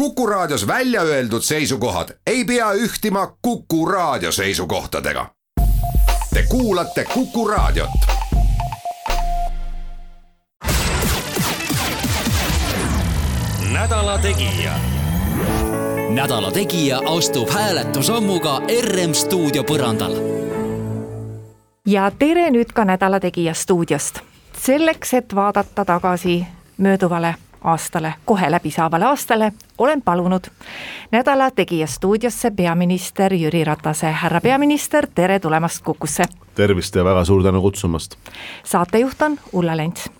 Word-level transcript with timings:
Kuku 0.00 0.26
Raadios 0.26 0.66
välja 0.66 1.02
öeldud 1.02 1.42
seisukohad 1.42 2.08
ei 2.26 2.44
pea 2.44 2.72
ühtima 2.72 3.36
Kuku 3.42 3.86
Raadio 3.86 4.32
seisukohtadega. 4.32 5.26
Te 6.34 6.42
kuulate 6.48 7.04
Kuku 7.04 7.48
Raadiot. 7.48 7.90
nädala 13.72 14.18
Tegija. 14.18 14.72
nädala 16.08 16.52
Tegija 16.52 17.00
astub 17.16 17.50
hääletusammuga 17.50 18.60
RM 18.80 19.12
stuudio 19.12 19.62
põrandal. 19.62 20.12
ja 21.86 22.10
tere 22.18 22.50
nüüd 22.50 22.72
ka 22.74 22.84
Nädala 22.84 23.20
Tegija 23.20 23.54
stuudiost. 23.54 24.18
selleks, 24.62 25.14
et 25.14 25.34
vaadata 25.34 25.84
tagasi 25.84 26.46
mööduvale 26.76 27.34
aastale, 27.64 28.14
kohe 28.24 28.50
läbisaavale 28.50 29.04
aastale, 29.04 29.52
olen 29.78 30.02
palunud 30.02 30.44
Nädala 31.10 31.50
Tegija 31.50 31.86
stuudiosse 31.86 32.50
peaminister 32.50 33.34
Jüri 33.34 33.64
Ratase. 33.64 34.06
härra 34.06 34.40
peaminister, 34.40 35.06
tere 35.14 35.40
tulemast 35.40 35.84
Kukusse! 35.84 36.24
tervist 36.54 36.94
ja 36.94 37.04
väga 37.04 37.24
suur 37.24 37.42
tänu 37.42 37.62
kutsumast! 37.62 38.16
saatejuht 38.64 39.22
on 39.22 39.38
Ulla 39.52 39.76
Lents 39.76 40.10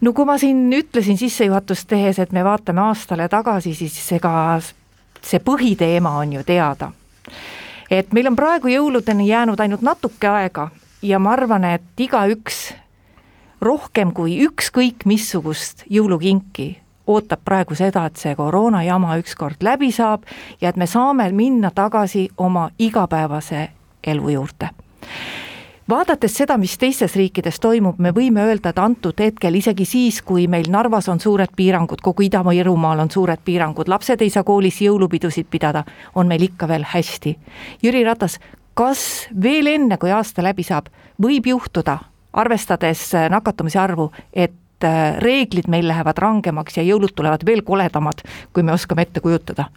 no 0.00 0.12
kui 0.12 0.24
ma 0.24 0.38
siin 0.38 0.72
ütlesin 0.72 1.18
sissejuhatust 1.18 1.88
tehes, 1.88 2.18
et 2.18 2.32
me 2.32 2.44
vaatame 2.44 2.80
aastale 2.80 3.28
tagasi, 3.28 3.74
siis 3.74 4.12
ega 4.12 4.60
see 5.22 5.40
põhiteema 5.44 6.16
on 6.18 6.32
ju 6.32 6.44
teada. 6.44 6.92
et 7.90 8.12
meil 8.12 8.26
on 8.26 8.36
praegu 8.36 8.68
jõuludeni 8.68 9.28
jäänud 9.28 9.60
ainult 9.60 9.82
natuke 9.82 10.28
aega 10.28 10.70
ja 11.02 11.18
ma 11.18 11.32
arvan, 11.32 11.64
et 11.64 12.00
igaüks 12.00 12.74
rohkem 13.60 14.12
kui 14.14 14.38
ükskõik 14.46 15.06
missugust 15.06 15.84
jõulukinki 15.90 16.68
ootab 17.08 17.40
praegu 17.44 17.74
seda, 17.74 18.04
et 18.06 18.20
see 18.20 18.34
koroona 18.36 18.82
jama 18.84 19.16
ükskord 19.18 19.64
läbi 19.64 19.90
saab 19.92 20.28
ja 20.60 20.68
et 20.68 20.76
me 20.76 20.86
saame 20.86 21.30
minna 21.32 21.70
tagasi 21.74 22.28
oma 22.36 22.68
igapäevase 22.78 23.68
elu 24.06 24.34
juurde 24.36 24.70
vaadates 25.88 26.34
seda, 26.36 26.58
mis 26.60 26.76
teistes 26.78 27.16
riikides 27.16 27.60
toimub, 27.60 27.98
me 27.98 28.12
võime 28.12 28.44
öelda, 28.44 28.72
et 28.74 28.78
antud 28.82 29.20
hetkel 29.20 29.56
isegi 29.56 29.86
siis, 29.88 30.20
kui 30.22 30.46
meil 30.50 30.68
Narvas 30.70 31.08
on 31.08 31.20
suured 31.20 31.54
piirangud, 31.56 32.02
kogu 32.04 32.26
Ida-Virumaal 32.26 33.00
on 33.06 33.10
suured 33.10 33.40
piirangud, 33.44 33.88
lapsed 33.88 34.22
ei 34.22 34.30
saa 34.30 34.44
koolis 34.44 34.82
jõulupidusid 34.84 35.48
pidada, 35.50 35.84
on 36.14 36.28
meil 36.28 36.44
ikka 36.50 36.68
veel 36.68 36.84
hästi. 36.92 37.34
Jüri 37.82 38.04
Ratas, 38.04 38.38
kas 38.76 39.28
veel 39.32 39.72
enne, 39.72 39.96
kui 39.96 40.12
aasta 40.12 40.44
läbi 40.44 40.66
saab, 40.66 40.92
võib 41.22 41.48
juhtuda, 41.48 41.98
arvestades 42.32 43.10
nakatumise 43.30 43.80
arvu, 43.80 44.10
et 44.32 44.84
äh, 44.84 45.18
reeglid 45.24 45.68
meil 45.68 45.88
lähevad 45.88 46.18
rangemaks 46.18 46.78
ja 46.78 46.86
jõulud 46.86 47.14
tulevad 47.16 47.44
veel 47.46 47.64
koledamad, 47.66 48.24
kui 48.52 48.62
me 48.62 48.74
oskame 48.76 49.06
ette 49.06 49.24
kujutada. 49.24 49.68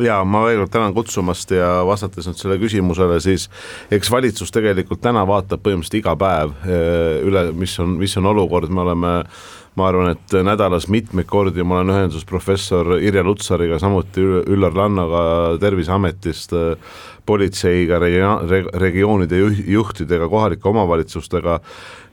Ja 0.00 0.22
ma 0.24 0.40
veel 0.46 0.62
kord 0.62 0.70
tänan 0.72 0.94
kutsumast 0.96 1.50
ja 1.52 1.82
vastates 1.84 2.24
nüüd 2.24 2.38
sellele 2.40 2.62
küsimusele, 2.62 3.18
siis 3.20 3.50
eks 3.92 4.08
valitsus 4.10 4.48
tegelikult 4.54 5.02
täna 5.04 5.26
vaatab 5.28 5.60
põhimõtteliselt 5.60 5.98
iga 5.98 6.14
päev 6.16 6.54
eh, 6.64 7.18
üle, 7.28 7.50
mis 7.52 7.74
on, 7.82 7.98
mis 8.00 8.16
on 8.16 8.30
olukord, 8.30 8.72
me 8.72 8.80
oleme 8.86 9.10
ma 9.76 9.86
arvan, 9.88 10.12
et 10.12 10.34
nädalas 10.44 10.86
mitmeid 10.92 11.26
kordi 11.30 11.64
ma 11.64 11.78
olen 11.78 11.94
ühenduses 11.94 12.26
professor 12.28 12.98
Irja 13.00 13.22
Lutsariga, 13.24 13.78
samuti 13.80 14.20
Üllar 14.22 14.74
Lannaga 14.76 15.22
Terviseametist, 15.62 16.52
politseiga, 17.26 18.00
regioonide 18.82 19.38
juhtidega, 19.70 20.28
kohalike 20.28 20.68
omavalitsustega, 20.68 21.58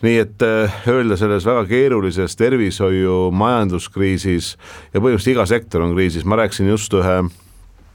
nii 0.05 0.17
et 0.21 0.45
eh, 0.45 0.79
öelda 0.93 1.17
selles 1.19 1.47
väga 1.49 1.65
keerulises 1.67 2.37
tervishoiu 2.39 3.27
majanduskriisis 3.35 4.53
ja 4.93 5.01
põhimõtteliselt 5.01 5.33
iga 5.33 5.47
sektor 5.49 5.83
on 5.83 5.95
kriisis, 5.97 6.27
ma 6.29 6.39
rääkisin 6.39 6.69
just 6.71 6.93
ühe 6.95 7.23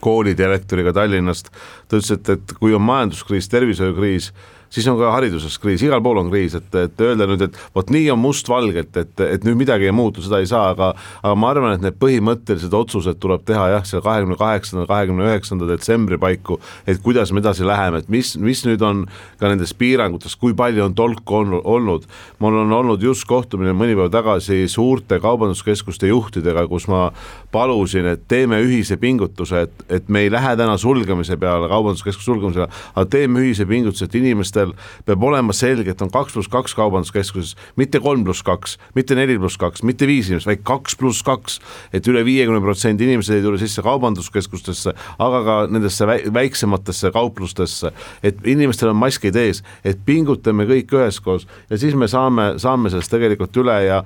koolidirektoriga 0.04 0.92
Tallinnast, 0.92 1.48
ta 1.88 1.96
ütles, 1.96 2.12
et, 2.12 2.34
et 2.34 2.56
kui 2.58 2.74
on 2.76 2.84
majanduskriis, 2.84 3.48
tervishoiukriis, 3.48 4.32
siis 4.72 4.86
on 4.90 4.98
ka 5.00 5.12
hariduses 5.14 5.58
kriis, 5.62 5.82
igal 5.84 6.02
pool 6.04 6.22
on 6.22 6.30
kriis, 6.32 6.56
et, 6.58 6.70
et 6.78 7.04
öelda 7.04 7.28
nüüd, 7.30 7.46
et 7.48 7.58
vot 7.76 7.90
nii 7.94 8.08
on 8.14 8.20
mustvalgelt, 8.22 8.96
et, 9.00 9.14
et 9.26 9.46
nüüd 9.46 9.58
midagi 9.60 9.88
ei 9.88 9.94
muutu, 9.94 10.22
seda 10.24 10.40
ei 10.42 10.48
saa, 10.50 10.70
aga 10.74 10.92
aga 11.22 11.34
ma 11.38 11.50
arvan, 11.52 11.76
et 11.76 11.84
need 11.84 11.96
põhimõttelised 12.00 12.74
otsused 12.76 13.18
tuleb 13.22 13.44
teha 13.48 13.66
jah, 13.74 13.84
seal 13.88 14.02
kahekümne 14.04 14.36
kaheksanda, 14.40 14.86
kahekümne 14.90 15.28
üheksanda 15.28 15.68
detsembri 15.68 16.18
paiku, 16.20 16.58
et 16.90 17.00
kuidas 17.04 17.32
me 17.32 17.42
edasi 17.42 17.66
läheme, 17.66 18.02
et 18.02 18.10
mis, 18.12 18.34
mis 18.40 18.64
nüüd 18.66 18.82
on 18.84 19.04
ka 19.40 19.50
nendest 19.50 19.76
piirangutest, 19.80 20.38
kui 20.40 20.56
palju 20.56 20.86
on 20.86 20.96
tolku 20.96 21.38
on, 21.40 21.58
olnud. 21.62 22.06
mul 22.38 22.58
on 22.62 22.72
olnud 22.72 23.02
just 23.02 23.26
kohtumine 23.28 23.74
mõni 23.76 23.96
päev 23.98 24.10
tagasi 24.12 24.64
suurte 24.70 25.18
kaubanduskeskuste 25.22 26.08
juhtidega, 26.10 26.66
kus 26.70 26.88
ma 26.90 27.08
palusin, 27.52 28.06
et 28.14 28.24
teeme 28.28 28.60
ühise 28.64 28.98
pingutuse, 29.00 29.66
et, 29.66 29.84
et 29.88 30.08
me 30.08 30.24
ei 30.24 30.32
lähe 30.32 30.54
täna 30.58 30.76
sulgemise 30.80 31.36
peale, 31.40 31.68
kaubanduskeskuse 31.70 32.30
sulgemise 32.30 32.62
peale, 32.64 32.82
aga 32.94 33.06
teeme 33.10 33.44
ühise 33.44 33.66
pingutuse, 33.68 34.08
et 34.08 34.18
inimestel 34.20 34.63
inimestel 34.64 35.04
peab 35.06 35.24
olema 35.24 35.52
selge, 35.54 35.92
et 35.92 36.02
on 36.02 36.10
kaks 36.12 36.34
pluss 36.34 36.48
kaks 36.48 36.74
kaubanduskeskuses, 36.74 37.54
mitte 37.76 38.00
kolm 38.00 38.24
pluss 38.24 38.42
kaks, 38.42 38.78
mitte 38.94 39.14
neli 39.14 39.36
pluss 39.38 39.58
kaks, 39.60 39.82
mitte 39.82 40.06
viis 40.06 40.28
inimest, 40.28 40.48
vaid 40.48 40.64
kaks 40.64 40.96
pluss 40.96 41.22
kaks. 41.22 41.60
et 41.92 42.06
üle 42.08 42.24
viiekümne 42.24 42.60
protsendi 42.60 43.04
inimesed 43.04 43.36
ei 43.36 43.42
tule 43.42 43.58
sisse 43.58 43.82
kaubanduskeskustesse, 43.82 44.94
aga 45.18 45.42
ka 45.44 45.56
nendesse 45.70 46.06
väiksematesse 46.06 47.10
kauplustesse, 47.14 47.92
et 48.22 48.38
inimestel 48.44 48.90
on 48.90 48.96
maskid 48.96 49.36
ees, 49.36 49.62
et 49.84 49.98
pingutame 50.04 50.66
kõik 50.66 50.92
üheskoos 50.94 51.46
ja 51.70 51.78
siis 51.78 51.94
me 51.94 52.08
saame, 52.08 52.54
saame 52.58 52.90
sellest 52.90 53.12
tegelikult 53.12 53.56
üle 53.56 53.76
ja 53.84 54.02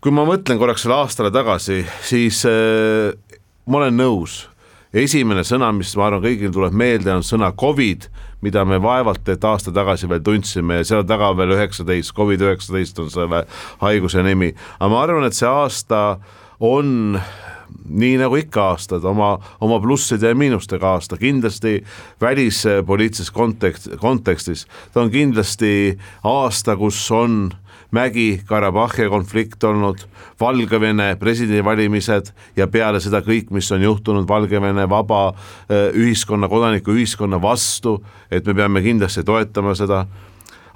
kui 0.00 0.12
ma 0.14 0.24
mõtlen 0.28 0.58
korraks 0.58 0.84
selle 0.84 0.98
aastale 0.98 1.32
tagasi, 1.34 1.82
siis 2.06 2.44
äh, 2.46 3.10
ma 3.66 3.82
olen 3.82 3.98
nõus 3.98 4.44
esimene 4.92 5.44
sõna, 5.46 5.70
mis 5.76 5.94
ma 5.98 6.08
arvan, 6.08 6.22
kõigil 6.24 6.52
tuleb 6.54 6.76
meelde, 6.76 7.12
on 7.12 7.26
sõna 7.26 7.50
Covid, 7.58 8.08
mida 8.44 8.64
me 8.68 8.78
vaevalt 8.82 9.28
et 9.28 9.44
aasta 9.44 9.72
tagasi 9.74 10.08
veel 10.10 10.22
tundsime 10.24 10.80
ja 10.80 10.86
seal 10.86 11.06
taga 11.08 11.32
veel 11.36 11.56
üheksateist, 11.56 12.14
Covid 12.16 12.44
üheksateist 12.48 13.02
on 13.02 13.12
selle 13.12 13.44
haiguse 13.82 14.22
nimi, 14.26 14.52
aga 14.78 14.90
ma 14.92 15.02
arvan, 15.04 15.28
et 15.28 15.36
see 15.36 15.48
aasta 15.48 16.18
on 16.64 17.18
nii 17.88 18.16
nagu 18.20 18.36
ikka 18.36 18.62
aastad, 18.72 19.04
oma, 19.08 19.36
oma 19.60 19.80
plusside 19.80 20.32
ja 20.32 20.36
miinustega 20.38 20.94
aasta, 20.96 21.16
kindlasti 21.16 21.78
välispoliitilises 22.20 23.30
kontekst, 23.30 23.88
kontekstis, 24.00 24.66
ta 24.92 25.02
on 25.02 25.10
kindlasti 25.10 25.98
aasta, 26.24 26.76
kus 26.76 27.00
on 27.10 27.50
Mägi-Karabahhi 27.94 29.08
konflikt 29.08 29.64
olnud, 29.64 30.02
Valgevene 30.40 31.16
presidendivalimised 31.16 32.28
ja 32.56 32.66
peale 32.68 33.00
seda 33.00 33.22
kõik, 33.24 33.48
mis 33.50 33.70
on 33.72 33.82
juhtunud 33.82 34.28
Valgevene 34.28 34.84
vaba 34.90 35.22
äh, 35.32 35.88
ühiskonna, 35.96 36.50
kodanikuühiskonna 36.52 37.40
vastu, 37.42 37.96
et 38.30 38.46
me 38.46 38.54
peame 38.54 38.84
kindlasti 38.84 39.24
toetama 39.24 39.74
seda 39.74 40.04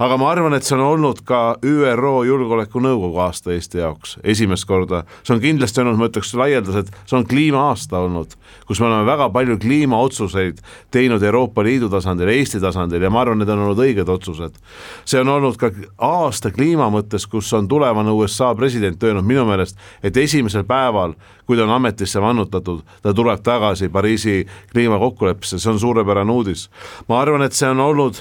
aga 0.03 0.17
ma 0.19 0.31
arvan, 0.33 0.55
et 0.57 0.67
see 0.67 0.75
on 0.75 0.83
olnud 0.83 1.21
ka 1.27 1.41
ÜRO 1.63 2.25
Julgeolekunõukogu 2.27 3.21
aasta 3.23 3.53
Eesti 3.55 3.79
jaoks 3.79 4.17
esimest 4.27 4.67
korda. 4.67 5.05
see 5.23 5.37
on 5.37 5.43
kindlasti 5.43 5.83
olnud, 5.83 6.01
ma 6.01 6.09
ütleks 6.11 6.33
laialdaselt, 6.39 6.91
see 7.07 7.19
on 7.19 7.27
kliima-aasta 7.29 8.01
olnud, 8.03 8.35
kus 8.67 8.81
me 8.83 8.89
oleme 8.89 9.07
väga 9.07 9.29
palju 9.35 9.59
kliimaotsuseid 9.63 10.59
teinud 10.91 11.23
Euroopa 11.23 11.63
Liidu 11.63 11.91
tasandil, 11.93 12.33
Eesti 12.35 12.61
tasandil 12.61 13.03
ja 13.03 13.13
ma 13.15 13.23
arvan, 13.23 13.39
need 13.43 13.55
on 13.55 13.63
olnud 13.69 13.85
õiged 13.85 14.11
otsused. 14.11 14.59
see 15.05 15.23
on 15.23 15.31
olnud 15.37 15.61
ka 15.61 15.71
aasta 15.99 16.51
kliima 16.51 16.91
mõttes, 16.91 17.29
kus 17.31 17.53
on 17.55 17.69
tulevane 17.69 18.11
USA 18.11 18.55
president 18.59 19.03
öelnud 19.03 19.29
minu 19.29 19.47
meelest, 19.47 19.79
et 20.03 20.17
esimesel 20.17 20.67
päeval, 20.67 21.15
kui 21.47 21.57
ta 21.57 21.63
on 21.69 21.77
ametisse 21.79 22.21
vannutatud, 22.21 22.83
ta 23.03 23.15
tuleb 23.15 23.43
tagasi 23.43 23.89
Pariisi 23.89 24.47
kliimakokkuleppesse, 24.73 25.63
see 25.63 25.71
on 25.71 25.79
suurepärane 25.79 26.33
uudis. 26.33 26.71
ma 27.09 27.21
arvan, 27.21 27.43
et 27.43 27.53
see 27.53 27.71
on 27.71 27.81
olnud 27.81 28.19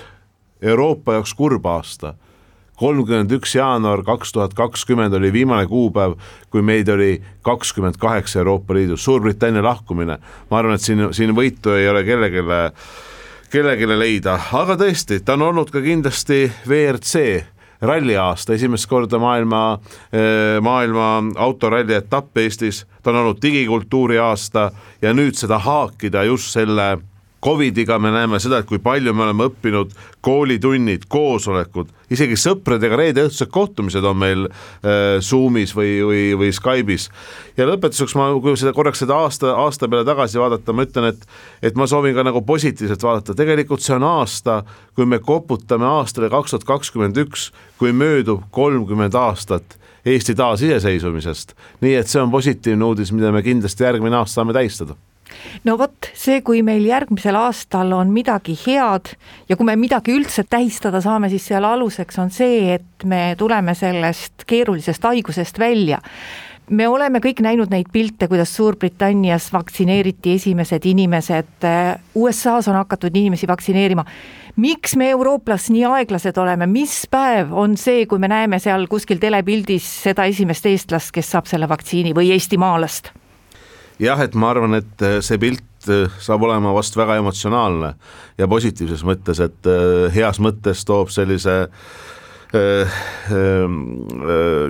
Euroopa 0.61 1.13
jaoks 1.13 1.33
kurb 1.33 1.65
aasta. 1.65 2.13
kolmkümmend 2.81 3.29
üks 3.31 3.51
jaanuar 3.53 4.01
kaks 4.01 4.31
tuhat 4.33 4.53
kakskümmend 4.57 5.13
oli 5.13 5.29
viimane 5.33 5.67
kuupäev, 5.69 6.15
kui 6.49 6.61
meid 6.65 6.89
oli 6.89 7.21
kakskümmend 7.45 7.99
kaheksa 8.01 8.39
Euroopa 8.39 8.73
Liidus, 8.73 9.03
Suurbritannia 9.03 9.63
lahkumine. 9.63 10.17
ma 10.51 10.57
arvan, 10.57 10.75
et 10.75 10.81
siin, 10.81 11.13
siin 11.13 11.35
võitu 11.35 11.75
ei 11.77 11.89
ole 11.89 12.03
kellelegi, 12.03 12.41
kellelegi 13.51 13.87
leida, 13.87 14.39
aga 14.53 14.75
tõesti, 14.75 15.21
ta 15.25 15.33
on 15.33 15.41
olnud 15.41 15.69
ka 15.69 15.81
kindlasti 15.81 16.51
WRC 16.67 17.43
ralliaasta, 17.81 18.53
esimest 18.53 18.87
korda 18.89 19.19
maailma, 19.19 19.79
eh, 20.13 20.61
maailma 20.61 21.23
autoralli 21.35 21.93
etapp 21.93 22.37
Eestis, 22.37 22.85
ta 23.03 23.09
on 23.09 23.15
olnud 23.15 23.41
digikultuuri 23.41 24.19
aasta 24.19 24.71
ja 25.01 25.13
nüüd 25.13 25.37
seda 25.37 25.59
haakida 25.59 26.23
just 26.23 26.53
selle 26.53 26.97
Covidiga 27.41 27.97
me 27.99 28.11
näeme 28.13 28.37
seda, 28.39 28.59
et 28.61 28.67
kui 28.69 28.77
palju 28.81 29.13
me 29.17 29.23
oleme 29.25 29.47
õppinud, 29.49 29.95
koolitunnid, 30.21 31.07
koosolekud, 31.09 31.89
isegi 32.13 32.37
sõpradega 32.37 32.99
reede-õhtused 32.99 33.49
kohtumised 33.53 34.05
on 34.05 34.19
meil 34.21 34.45
äh, 34.45 35.17
Zoomis 35.25 35.73
või, 35.73 35.95
või, 36.05 36.21
või 36.37 36.51
Skype'is. 36.53 37.09
ja 37.57 37.65
lõpetuseks 37.65 38.13
ma, 38.19 38.29
kui 38.43 38.53
seda 38.61 38.75
korraks 38.77 39.01
seda 39.01 39.17
aasta, 39.23 39.55
aasta 39.57 39.89
peale 39.89 40.05
tagasi 40.05 40.41
vaadata, 40.41 40.77
ma 40.77 40.85
ütlen, 40.85 41.09
et, 41.15 41.27
et 41.65 41.77
ma 41.79 41.89
soovin 41.89 42.13
ka 42.17 42.27
nagu 42.29 42.45
positiivselt 42.45 43.03
vaadata, 43.09 43.37
tegelikult 43.37 43.81
see 43.81 43.97
on 43.97 44.05
aasta, 44.05 44.61
kui 44.93 45.09
me 45.09 45.17
koputame 45.19 45.89
aastale 45.89 46.29
kaks 46.29 46.53
tuhat 46.53 46.69
kakskümmend 46.75 47.17
üks, 47.25 47.49
kui 47.81 47.93
möödub 47.95 48.45
kolmkümmend 48.53 49.17
aastat 49.17 49.79
Eesti 50.05 50.33
taasiseseisvumisest. 50.33 51.53
nii 51.81 51.93
et 51.93 52.09
see 52.09 52.21
on 52.21 52.31
positiivne 52.33 52.85
uudis, 52.85 53.11
mida 53.13 53.33
me 53.33 53.41
kindlasti 53.45 53.85
järgmine 53.85 54.17
aasta 54.17 54.41
saame 54.41 54.53
tähistada 54.53 54.97
no 55.67 55.77
vot, 55.79 56.11
see, 56.17 56.41
kui 56.45 56.61
meil 56.65 56.85
järgmisel 56.87 57.37
aastal 57.39 57.93
on 57.97 58.13
midagi 58.13 58.57
head 58.65 59.13
ja 59.49 59.57
kui 59.57 59.67
me 59.67 59.77
midagi 59.79 60.15
üldse 60.15 60.45
tähistada 60.49 61.01
saame, 61.01 61.29
siis 61.29 61.47
selle 61.51 61.71
aluseks 61.71 62.19
on 62.21 62.31
see, 62.33 62.77
et 62.77 63.05
me 63.05 63.35
tuleme 63.39 63.75
sellest 63.77 64.45
keerulisest 64.49 65.03
haigusest 65.11 65.59
välja 65.59 66.01
me 66.71 66.87
oleme 66.87 67.19
kõik 67.23 67.41
näinud 67.43 67.71
neid 67.71 67.89
pilte, 67.91 68.27
kuidas 68.31 68.53
Suurbritannias 68.55 69.49
vaktsineeriti 69.53 70.35
esimesed 70.37 70.85
inimesed, 70.87 71.67
USA-s 72.15 72.69
on 72.71 72.79
hakatud 72.79 73.15
inimesi 73.15 73.47
vaktsineerima. 73.47 74.05
miks 74.55 74.95
me 74.95 75.09
eurooplas 75.09 75.69
nii 75.69 75.85
aeglased 75.85 76.37
oleme, 76.37 76.67
mis 76.67 77.07
päev 77.11 77.53
on 77.53 77.77
see, 77.77 78.05
kui 78.05 78.19
me 78.19 78.27
näeme 78.27 78.59
seal 78.59 78.87
kuskil 78.87 79.17
telepildis 79.19 79.87
seda 80.03 80.25
esimest 80.25 80.65
eestlast, 80.65 81.11
kes 81.11 81.31
saab 81.31 81.45
selle 81.45 81.69
vaktsiini 81.69 82.13
või 82.15 82.31
eestimaalast? 82.35 83.11
Jah, 84.01 84.21
et 84.23 84.35
ma 84.35 84.51
arvan, 84.53 84.79
et 84.81 85.05
see 85.23 85.39
pilt 85.41 85.89
äh, 85.89 86.09
saab 86.21 86.47
olema 86.47 86.73
vast 86.75 86.97
väga 86.97 87.19
emotsionaalne 87.21 87.93
ja 88.37 88.49
positiivses 88.51 89.05
mõttes, 89.07 89.41
et 89.43 89.69
äh, 89.69 90.07
heas 90.15 90.41
mõttes 90.43 90.85
toob 90.87 91.13
sellise 91.13 91.61
äh, 91.67 91.69
Äh, 91.71 91.79
äh, 92.05 92.20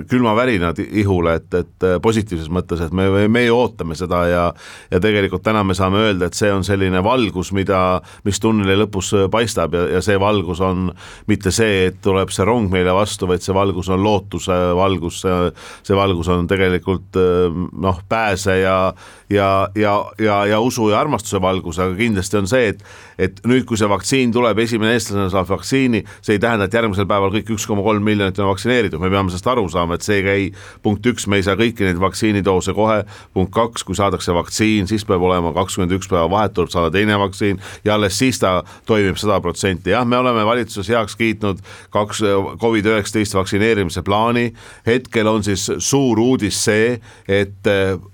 külmavärinad 0.08 0.78
ihule, 0.84 1.34
et, 1.40 1.54
et 1.54 1.86
äh, 1.86 1.96
positiivses 2.02 2.50
mõttes, 2.52 2.78
et 2.84 2.92
me, 2.94 3.08
me 3.26 3.42
ju 3.42 3.56
ootame 3.58 3.96
seda 3.98 4.20
ja 4.30 4.44
ja 4.92 5.00
tegelikult 5.02 5.42
täna 5.42 5.64
me 5.66 5.74
saame 5.74 5.98
öelda, 6.04 6.28
et 6.28 6.38
see 6.38 6.52
on 6.52 6.62
selline 6.66 7.02
valgus, 7.02 7.50
mida, 7.56 8.00
mis 8.26 8.38
tunneli 8.42 8.76
lõpus 8.84 9.12
paistab 9.32 9.74
ja, 9.74 9.86
ja 9.96 10.02
see 10.04 10.18
valgus 10.20 10.60
on 10.62 10.92
mitte 11.30 11.50
see, 11.54 11.88
et 11.88 11.98
tuleb 12.04 12.30
see 12.30 12.46
rong 12.46 12.70
meile 12.70 12.94
vastu, 12.94 13.26
vaid 13.30 13.42
see 13.42 13.54
valgus 13.56 13.90
on 13.90 14.02
lootuse 14.04 14.58
valgus, 14.78 15.22
see 15.24 15.98
valgus 15.98 16.30
on 16.30 16.46
tegelikult 16.50 17.18
noh, 17.18 17.98
pääse 18.08 18.60
ja 18.60 18.76
ja, 19.32 19.68
ja, 19.74 19.94
ja, 20.18 20.46
ja 20.46 20.60
usu 20.60 20.90
ja 20.90 21.00
armastuse 21.00 21.40
valgus, 21.42 21.78
aga 21.82 21.96
kindlasti 21.96 22.38
on 22.38 22.48
see, 22.50 22.72
et 22.74 22.82
et 23.18 23.40
nüüd, 23.48 23.64
kui 23.68 23.78
see 23.80 23.88
vaktsiin 23.90 24.32
tuleb, 24.34 24.58
esimene 24.62 24.94
eestlane 24.96 25.28
saab 25.32 25.48
vaktsiini, 25.50 26.02
see 26.24 26.36
ei 26.36 26.42
tähenda, 26.42 26.68
et 26.68 26.76
järgmisel 26.76 27.08
päeval 27.10 27.32
kõik 27.34 27.52
üks 27.56 27.66
koma 27.68 27.84
kolm 27.84 28.04
miljonit 28.06 28.38
on 28.42 28.50
vaktsineeritud, 28.52 29.00
me 29.02 29.10
peame 29.12 29.32
sellest 29.32 29.50
aru 29.52 29.66
saama, 29.72 29.98
et 29.98 30.06
see 30.06 30.20
ei 30.32 30.48
punkt 30.82 31.06
üks, 31.08 31.26
me 31.30 31.40
ei 31.40 31.46
saa 31.46 31.56
kõiki 31.58 31.86
neid 31.86 32.00
vaktsiinidoose 32.02 32.74
kohe, 32.76 33.02
punkt 33.34 33.52
kaks, 33.54 33.86
kui 33.88 33.98
saadakse 33.98 34.34
vaktsiin, 34.36 34.88
siis 34.90 35.06
peab 35.08 35.24
olema 35.26 35.54
kakskümmend 35.56 35.96
üks 35.98 36.10
päeva 36.10 36.28
vahet, 36.32 36.54
tuleb 36.56 36.72
saada 36.72 36.92
teine 36.94 37.18
vaktsiin 37.20 37.60
ja 37.86 37.96
alles 37.96 38.18
siis 38.18 38.40
ta 38.42 38.60
toimib 38.88 39.20
sada 39.20 39.40
protsenti, 39.44 39.92
jah, 39.94 40.06
me 40.08 40.18
oleme 40.20 40.46
valitsuses 40.48 40.92
heaks 40.92 41.18
kiitnud 41.20 41.60
kaks 41.94 42.22
Covid-19 42.62 43.38
vaktsineerimise 43.38 44.02
plaani, 44.06 44.50
hetkel 44.86 45.28
on 45.30 45.44
siis 45.44 45.68
suur 45.78 46.20
uudis 46.22 46.64
see, 46.64 46.96
et 47.28 47.72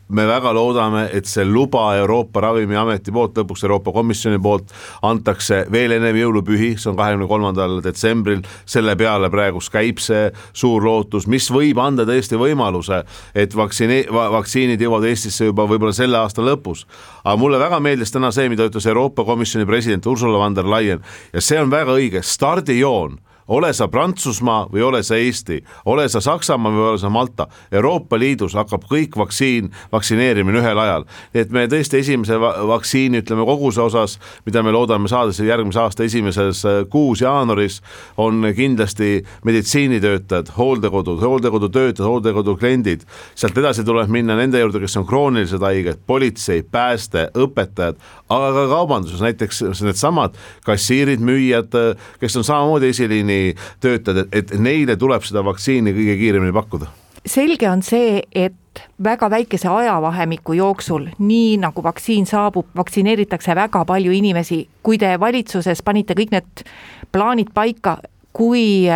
me 0.08 0.25
väga 0.28 0.52
loodame, 0.56 1.08
et 1.12 1.28
see 1.28 1.44
luba 1.44 1.90
Euroopa 1.99 2.40
Ravimiameti 2.40 3.12
poolt, 3.12 3.37
lõpuks 3.38 3.64
Euroopa 3.66 3.93
Komisjoni 3.93 4.40
poolt 4.43 4.72
antakse 5.06 5.64
veel 5.72 5.96
ennem 5.99 6.16
jõulupühi, 6.16 6.75
see 6.78 6.90
on 6.93 6.96
kahekümne 6.99 7.28
kolmandal 7.28 7.78
detsembril, 7.84 8.43
selle 8.69 8.96
peale 8.96 9.31
praegu 9.32 9.60
käib 9.72 10.00
see 10.00 10.28
suur 10.56 10.84
lootus, 10.84 11.26
mis 11.28 11.50
võib 11.52 11.81
anda 11.82 12.06
tõesti 12.08 12.38
võimaluse, 12.40 13.02
et 13.34 13.55
vaktsiini, 13.56 14.05
vaktsiinid 14.08 14.81
jõuavad 14.81 15.08
Eestisse 15.10 15.49
juba 15.50 15.66
võib-olla 15.69 15.93
selle 15.96 16.19
aasta 16.19 16.43
lõpus. 16.43 16.87
aga 17.25 17.37
mulle 17.37 17.58
väga 17.58 17.81
meeldis 17.81 18.12
täna 18.12 18.31
see, 18.32 18.49
mida 18.49 18.69
ütles 18.69 18.87
Euroopa 18.87 19.25
Komisjoni 19.25 19.66
president 19.66 20.06
Ursula 20.06 20.38
von 20.38 20.55
der 20.55 20.64
Leyen 20.64 21.02
ja 21.32 21.40
see 21.40 21.60
on 21.60 21.70
väga 21.70 21.93
õige, 21.93 22.22
stardijoon 22.22 23.19
ole 23.48 23.72
sa 23.72 23.88
Prantsusmaa 23.88 24.66
või 24.72 24.82
ole 24.84 25.02
sa 25.02 25.16
Eesti, 25.16 25.60
ole 25.88 26.08
sa 26.08 26.20
Saksamaa 26.20 26.72
või 26.72 26.84
ole 26.90 26.98
sa 27.00 27.10
Malta, 27.12 27.46
Euroopa 27.72 28.18
Liidus 28.18 28.54
hakkab 28.58 28.84
kõik 28.90 29.16
vaktsiin, 29.16 29.70
vaktsineerimine 29.92 30.60
ühel 30.60 30.78
ajal. 30.78 31.04
et 31.34 31.50
me 31.50 31.66
tõesti 31.66 32.02
esimese 32.02 32.38
vaktsiini, 32.40 33.22
ütleme 33.22 33.46
koguse 33.48 33.80
osas, 33.82 34.18
mida 34.46 34.62
me 34.62 34.72
loodame 34.72 35.08
saada 35.08 35.32
siis 35.32 35.48
järgmise 35.48 35.80
aasta 35.80 36.04
esimeses 36.04 36.64
äh, 36.66 36.82
kuus 36.90 37.20
jaanuaris, 37.20 37.80
on 38.16 38.44
kindlasti 38.56 39.24
meditsiinitöötajad, 39.44 40.52
hooldekodud, 40.56 41.20
hooldekodutöötajad, 41.20 42.06
hooldekodu 42.08 42.56
kliendid, 42.56 43.06
sealt 43.34 43.58
edasi 43.58 43.84
tuleb 43.84 44.10
minna 44.12 44.36
nende 44.36 44.60
juurde, 44.60 44.82
kes 44.84 44.96
on 45.00 45.06
kroonilised 45.06 45.64
haiged, 45.64 46.04
politsei, 46.06 46.62
pääste, 46.62 47.28
õpetajad, 47.38 47.96
aga 48.28 48.52
ka 48.52 48.66
kaubanduses 48.74 49.22
näiteks 49.24 49.62
needsamad 49.82 50.36
kassiirid, 50.66 51.22
müüjad, 51.24 51.72
kes 52.20 52.36
on 52.36 52.44
samamoodi 52.44 52.92
esiliini 52.92 53.38
töötajad, 53.81 54.29
et 54.32 54.55
neile 54.58 54.96
tuleb 54.96 55.26
seda 55.26 55.44
vaktsiini 55.46 55.94
kõige 55.96 56.17
kiiremini 56.23 56.56
pakkuda 56.56 56.90
selge 57.29 57.69
on 57.70 57.82
see, 57.82 58.23
et 58.32 58.82
väga 59.05 59.31
väikese 59.31 59.69
ajavahemiku 59.69 60.55
jooksul, 60.56 61.08
nii 61.19 61.56
nagu 61.61 61.82
vaktsiin 61.82 62.26
saabub, 62.26 62.70
vaktsineeritakse 62.76 63.55
väga 63.55 63.85
palju 63.85 64.12
inimesi. 64.12 64.69
kui 64.82 64.99
te 64.99 65.20
valitsuses 65.20 65.82
panite 65.82 66.14
kõik 66.14 66.31
need 66.32 66.64
plaanid 67.12 67.52
paika, 67.55 67.99
kui 68.32 68.87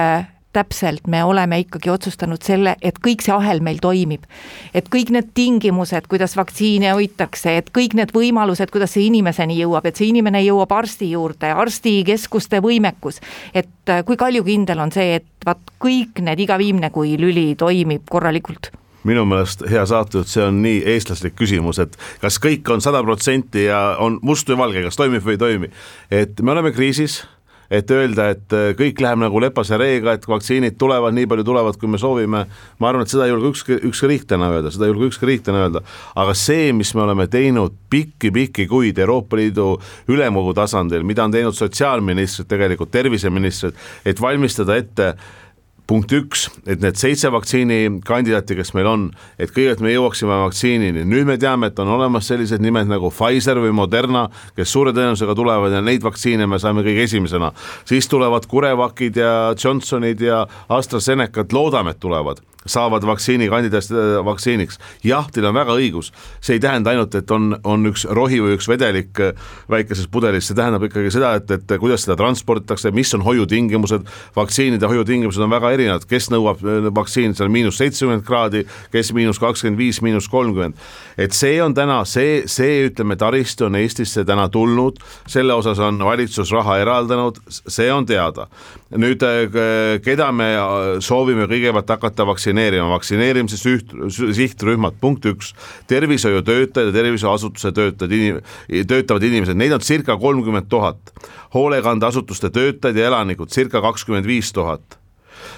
täpselt 0.52 1.06
me 1.06 1.24
oleme 1.24 1.58
ikkagi 1.64 1.90
otsustanud 1.90 2.42
selle, 2.44 2.76
et 2.82 2.98
kõik 3.06 3.24
see 3.24 3.34
ahel 3.34 3.62
meil 3.64 3.80
toimib. 3.82 4.24
et 4.74 4.88
kõik 4.88 5.10
need 5.10 5.32
tingimused, 5.34 6.06
kuidas 6.08 6.36
vaktsiine 6.36 6.92
hoitakse, 6.92 7.56
et 7.56 7.70
kõik 7.70 7.94
need 7.94 8.12
võimalused, 8.14 8.70
kuidas 8.70 8.94
see 8.96 9.06
inimeseni 9.06 9.58
jõuab, 9.60 9.86
et 9.86 9.96
see 9.96 10.08
inimene 10.08 10.42
jõuab 10.44 10.72
arsti 10.72 11.10
juurde, 11.10 11.52
arstikeskuste 11.52 12.60
võimekus, 12.60 13.20
et 13.54 13.88
äh, 13.88 14.04
kui 14.04 14.16
kaljukindel 14.16 14.78
on 14.78 14.92
see, 14.92 15.16
et 15.20 15.46
vaat 15.46 15.74
kõik 15.82 16.22
need 16.22 16.40
iga 16.40 16.58
viimne 16.58 16.90
kui 16.90 17.16
lüli 17.18 17.54
toimib 17.56 18.08
korralikult 18.10 18.72
minu 19.08 19.24
meelest 19.26 19.64
hea 19.70 19.82
saatejuht, 19.88 20.30
see 20.30 20.44
on 20.46 20.60
nii 20.62 20.82
eestlaslik 20.94 21.34
küsimus, 21.38 21.80
et 21.82 21.96
kas 22.22 22.38
kõik 22.42 22.68
on 22.70 22.82
sada 22.84 23.02
protsenti 23.02 23.66
ja 23.66 23.96
on 24.02 24.20
must 24.22 24.48
või 24.50 24.60
valge, 24.60 24.84
kas 24.86 24.98
toimib 25.00 25.24
või 25.26 25.36
ei 25.36 25.42
toimi. 25.42 25.70
et 26.10 26.40
me 26.40 26.54
oleme 26.54 26.72
kriisis 26.72 27.22
et 27.72 27.90
öelda, 27.90 28.28
et 28.34 28.52
äh, 28.56 28.70
kõik 28.76 29.00
läheb 29.00 29.22
nagu 29.22 29.40
lepase 29.40 29.78
reega, 29.80 30.16
et 30.16 30.26
vaktsiinid 30.28 30.76
tulevad, 30.80 31.14
nii 31.16 31.28
palju 31.30 31.46
tulevad, 31.48 31.78
kui 31.80 31.88
me 31.88 32.00
soovime. 32.00 32.44
ma 32.78 32.88
arvan, 32.88 33.06
et 33.06 33.12
seda 33.12 33.24
ei 33.26 33.32
julge 33.32 33.52
ükski, 33.52 33.78
ükski 33.88 34.10
riik 34.10 34.26
täna 34.28 34.50
öelda, 34.52 34.72
seda 34.74 34.86
ei 34.86 34.92
julge 34.92 35.08
ükski 35.12 35.28
riik 35.30 35.44
täna 35.46 35.64
öelda, 35.64 35.82
aga 36.18 36.34
see, 36.36 36.72
mis 36.76 36.92
me 36.94 37.04
oleme 37.06 37.26
teinud 37.32 37.76
pikki-pikki 37.92 38.66
kuid 38.68 38.98
Euroopa 38.98 39.38
Liidu 39.40 39.68
ülemkogu 40.12 40.52
tasandil, 40.56 41.06
mida 41.08 41.24
on 41.24 41.32
teinud 41.32 41.56
sotsiaalministrid, 41.56 42.50
tegelikult 42.50 42.92
terviseministrid, 42.92 43.78
et 44.04 44.20
valmistada 44.20 44.76
ette 44.76 45.14
punkt 45.92 46.12
üks, 46.16 46.46
et 46.64 46.80
need 46.80 46.96
seitse 46.96 47.28
vaktsiinikandidaati, 47.34 48.56
kes 48.56 48.72
meil 48.76 48.88
on, 48.88 49.02
et 49.36 49.50
kõigepealt 49.52 49.82
me 49.84 49.92
jõuaksime 49.92 50.38
vaktsiinini, 50.46 51.04
nüüd 51.08 51.28
me 51.28 51.36
teame, 51.40 51.68
et 51.68 51.82
on 51.82 51.90
olemas 51.98 52.30
sellised 52.30 52.62
nimed 52.64 52.88
nagu 52.88 53.10
Pfizer 53.12 53.60
või 53.60 53.74
Moderna, 53.76 54.24
kes 54.56 54.72
suure 54.72 54.94
tõenäosusega 54.96 55.36
tulevad 55.36 55.76
ja 55.76 55.82
neid 55.84 56.04
vaktsiine 56.06 56.48
me 56.48 56.60
saame 56.62 56.84
kõige 56.86 57.04
esimesena. 57.04 57.52
siis 57.84 58.08
tulevad 58.08 58.48
Curevacid 58.48 59.20
ja 59.20 59.52
Johnsonid 59.52 60.20
ja 60.24 60.46
AstraZenecad, 60.68 61.52
loodame, 61.52 61.92
et 61.92 62.00
tulevad 62.00 62.40
saavad 62.66 63.06
vaktsiinikandidaat 63.06 63.90
äh, 63.90 64.24
vaktsiiniks. 64.24 64.78
jah, 65.04 65.26
teil 65.32 65.46
on 65.46 65.54
väga 65.54 65.74
õigus, 65.78 66.12
see 66.40 66.56
ei 66.56 66.62
tähenda 66.62 66.92
ainult, 66.92 67.14
et 67.14 67.30
on, 67.30 67.56
on 67.64 67.86
üks 67.90 68.04
rohi 68.10 68.40
või 68.42 68.56
üks 68.56 68.68
vedelik 68.70 69.20
äh, 69.20 69.32
väikeses 69.70 70.08
pudelis, 70.12 70.46
see 70.48 70.58
tähendab 70.58 70.84
ikkagi 70.86 71.10
seda, 71.14 71.34
et, 71.40 71.50
et 71.50 71.74
kuidas 71.82 72.06
seda 72.06 72.16
transporditakse, 72.20 72.92
mis 72.94 73.12
on 73.16 73.24
hoiutingimused, 73.26 74.06
vaktsiinide 74.36 74.90
hoiutingimused 74.90 75.42
on 75.42 75.50
väga 75.52 75.72
erinevad, 75.76 76.06
kes 76.10 76.30
nõuab 76.34 76.62
äh, 76.62 76.88
vaktsiini 76.94 77.34
seal 77.38 77.50
miinus 77.52 77.80
seitsekümmend 77.82 78.26
kraadi, 78.26 78.64
kes 78.94 79.12
miinus 79.16 79.42
kakskümmend 79.42 79.80
viis, 79.80 80.02
miinus 80.04 80.28
kolmkümmend. 80.30 80.78
et 81.18 81.34
see 81.36 81.58
on 81.62 81.74
täna 81.74 82.02
see, 82.08 82.42
see 82.46 82.86
ütleme, 82.88 83.16
taristu 83.18 83.66
on 83.66 83.76
Eestisse 83.82 84.24
täna 84.24 84.48
tulnud, 84.52 85.00
selle 85.26 85.54
osas 85.54 85.80
on 85.82 85.98
valitsus 86.04 86.52
raha 86.54 86.78
eraldanud, 86.82 87.40
see 87.50 87.90
on 87.92 88.06
teada. 88.06 88.46
nüüd, 88.92 89.22
keda 90.04 90.26
me 90.36 90.48
soovime 91.00 91.46
kõigepealt 91.48 91.88
hakata 91.94 92.26
vaktsineerima, 92.28 92.51
vaktsineerima, 92.52 92.88
vaktsineerimise 92.92 93.56
süht, 93.56 93.92
sihtrühmad, 94.36 94.94
punkt 95.00 95.24
üks, 95.26 95.52
tervishoiutöötajad 95.88 96.90
ja 96.90 96.92
tervishoiuasutuse 96.92 97.72
töötajad, 97.72 98.12
inim-, 98.12 98.40
töötavad 98.88 99.22
inimesed, 99.22 99.56
neid 99.56 99.72
on 99.72 99.80
circa 99.80 100.16
kolmkümmend 100.16 100.68
tuhat. 100.68 101.12
hoolekandeasutuste 101.54 102.50
töötajad 102.50 102.96
ja 102.96 103.06
elanikud 103.06 103.50
circa 103.50 103.80
kakskümmend 103.80 104.26
viis 104.26 104.52
tuhat 104.52 105.01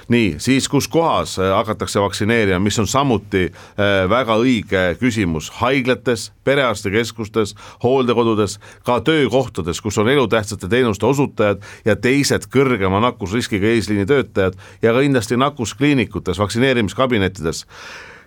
nii, 0.08 0.34
siis 0.38 0.68
kus 0.68 0.88
kohas 0.88 1.38
äh, 1.38 1.50
hakatakse 1.56 2.00
vaktsineerima, 2.00 2.58
mis 2.62 2.78
on 2.78 2.88
samuti 2.90 3.46
äh, 3.48 4.04
väga 4.10 4.36
õige 4.40 4.84
küsimus, 5.00 5.50
haiglates, 5.60 6.30
perearstikeskustes, 6.44 7.54
hooldekodudes, 7.82 8.58
ka 8.84 9.00
töökohtades, 9.04 9.80
kus 9.80 9.98
on 9.98 10.08
elutähtsate 10.08 10.68
teenuste 10.68 11.06
osutajad 11.06 11.62
ja 11.84 11.96
teised 11.96 12.48
kõrgema 12.52 13.00
nakkusriskiga 13.04 13.72
eesliini 13.74 14.06
töötajad 14.06 14.58
ja 14.82 14.96
kindlasti 14.98 15.38
nakkuskliinikutes, 15.40 16.38
vaktsineerimiskabinettides 16.38 17.64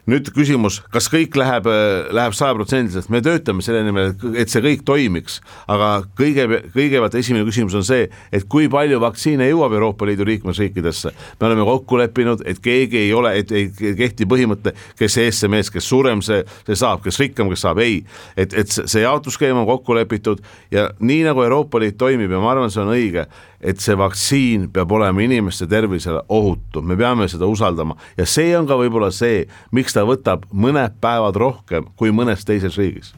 nüüd 0.07 0.29
küsimus, 0.31 0.79
kas 0.93 1.09
kõik 1.11 1.35
läheb, 1.39 1.67
läheb 2.15 2.35
sajaprotsendiliselt, 2.37 3.09
me 3.11 3.19
töötame 3.23 3.63
selle 3.65 3.81
nimel, 3.85 4.13
et 4.39 4.51
see 4.51 4.63
kõik 4.63 4.85
toimiks, 4.87 5.41
aga 5.71 5.89
kõige, 6.17 6.45
kõigepealt 6.75 7.17
esimene 7.19 7.47
küsimus 7.47 7.75
on 7.77 7.83
see, 7.87 8.07
et 8.31 8.47
kui 8.47 8.69
palju 8.71 9.01
vaktsiine 9.03 9.49
jõuab 9.49 9.75
Euroopa 9.75 10.07
Liidu 10.07 10.27
liikmesriikidesse. 10.29 11.11
me 11.41 11.47
oleme 11.49 11.67
kokku 11.67 11.99
leppinud, 11.99 12.43
et 12.45 12.61
keegi 12.63 13.01
ei 13.03 13.13
ole, 13.13 13.35
et 13.41 13.51
ei 13.51 13.67
kehti 13.71 14.25
põhimõte, 14.25 14.73
kes 14.99 15.17
ees 15.17 15.43
see 15.43 15.51
mees, 15.51 15.71
kes 15.73 15.89
suurem, 15.89 16.23
see, 16.23 16.43
see 16.65 16.79
saab, 16.79 17.03
kes 17.03 17.19
rikkam, 17.19 17.51
kes 17.51 17.67
saab, 17.67 17.83
ei. 17.83 18.03
et, 18.37 18.53
et 18.53 18.71
see 18.71 19.03
jaotusskeem 19.03 19.57
on 19.57 19.67
kokku 19.67 19.97
lepitud 19.97 20.39
ja 20.71 20.89
nii 20.99 21.23
nagu 21.27 21.43
Euroopa 21.43 21.83
Liit 21.83 21.97
toimib 21.99 22.31
ja 22.31 22.39
ma 22.39 22.55
arvan, 22.55 22.71
see 22.71 22.83
on 22.83 22.95
õige 22.95 23.27
et 23.61 23.79
see 23.79 23.97
vaktsiin 23.97 24.69
peab 24.73 24.91
olema 24.91 25.21
inimeste 25.21 25.67
tervisele 25.67 26.21
ohutu, 26.29 26.81
me 26.81 26.97
peame 26.97 27.27
seda 27.27 27.45
usaldama 27.45 27.97
ja 28.17 28.25
see 28.25 28.57
on 28.57 28.67
ka 28.67 28.77
võib-olla 28.77 29.11
see, 29.11 29.45
miks 29.71 29.95
ta 29.97 30.05
võtab 30.07 30.45
mõned 30.51 30.99
päevad 31.01 31.35
rohkem 31.35 31.89
kui 31.95 32.11
mõnes 32.11 32.45
teises 32.45 32.77
riigis. 32.77 33.13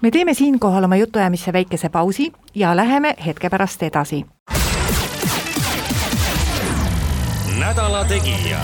me 0.00 0.10
teeme 0.10 0.34
siinkohal 0.34 0.84
oma 0.84 0.96
jutuajamisse 0.96 1.52
väikese 1.52 1.88
pausi 1.88 2.32
ja 2.54 2.76
läheme 2.76 3.14
hetke 3.26 3.50
pärast 3.50 3.82
edasi. 3.82 4.24
nädala 7.58 8.04
Tegija. 8.04 8.60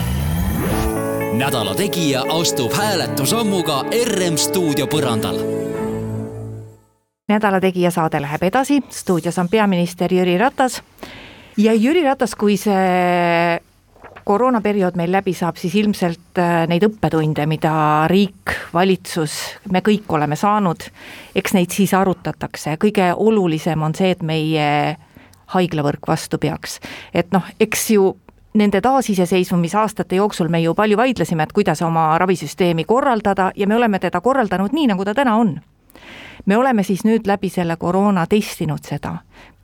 nädala 1.33 1.75
Tegija 1.75 2.23
astub 2.39 2.73
hääletusammuga 2.73 3.85
RM 4.05 4.37
stuudio 4.37 4.85
põrandal 4.85 5.41
nädala 7.27 7.59
Tegija 7.59 7.91
saade 7.91 8.21
läheb 8.23 8.43
edasi, 8.47 8.77
stuudios 8.89 9.37
on 9.37 9.49
peaminister 9.51 10.13
Jüri 10.13 10.37
Ratas. 10.37 10.81
Ja 11.57 11.73
Jüri 11.73 12.03
Ratas, 12.05 12.35
kui 12.39 12.55
see 12.57 13.57
koroonaperiood 14.23 14.95
meil 14.95 15.11
läbi 15.11 15.33
saab, 15.35 15.59
siis 15.59 15.75
ilmselt 15.75 16.39
äh, 16.39 16.63
neid 16.71 16.85
õppetunde, 16.87 17.43
mida 17.47 17.73
riik, 18.07 18.55
valitsus, 18.73 19.35
me 19.71 19.83
kõik 19.83 20.07
oleme 20.15 20.39
saanud, 20.39 20.87
eks 21.35 21.55
neid 21.59 21.75
siis 21.75 21.91
arutatakse, 21.99 22.77
kõige 22.79 23.11
olulisem 23.15 23.83
on 23.83 23.95
see, 23.95 24.15
et 24.15 24.23
meie 24.23 24.71
haiglavõrk 25.51 26.07
vastu 26.07 26.39
peaks. 26.39 26.79
et 27.13 27.31
noh, 27.35 27.43
eks 27.59 27.89
ju 27.91 28.13
nende 28.55 28.81
taasiseseisvumisaastate 28.81 30.15
jooksul 30.15 30.47
me 30.47 30.63
ju 30.63 30.75
palju 30.75 30.97
vaidlesime, 30.97 31.43
et 31.43 31.55
kuidas 31.55 31.81
oma 31.81 32.13
ravisüsteemi 32.19 32.83
korraldada 32.83 33.51
ja 33.55 33.67
me 33.67 33.75
oleme 33.75 33.99
teda 33.99 34.21
korraldanud 34.21 34.71
nii, 34.71 34.93
nagu 34.95 35.05
ta 35.05 35.13
täna 35.13 35.35
on 35.35 35.57
me 36.47 36.57
oleme 36.57 36.83
siis 36.83 37.03
nüüd 37.05 37.27
läbi 37.27 37.49
selle 37.51 37.75
koroona 37.77 38.25
testinud 38.29 38.85
seda, 38.87 39.17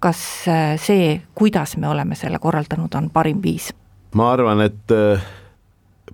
kas 0.04 0.20
äh, 0.52 0.76
see, 0.82 1.16
kuidas 1.36 1.78
me 1.80 1.88
oleme 1.90 2.16
selle 2.20 2.40
korraldanud, 2.44 2.94
on 3.00 3.10
parim 3.14 3.42
viis? 3.44 3.72
ma 4.14 4.34
arvan, 4.36 4.62
et 4.68 4.94
äh, 4.94 5.24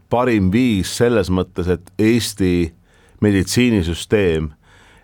parim 0.09 0.51
viis 0.53 0.93
selles 1.01 1.31
mõttes, 1.33 1.67
et 1.67 1.91
Eesti 1.99 2.71
meditsiinisüsteem, 3.21 4.51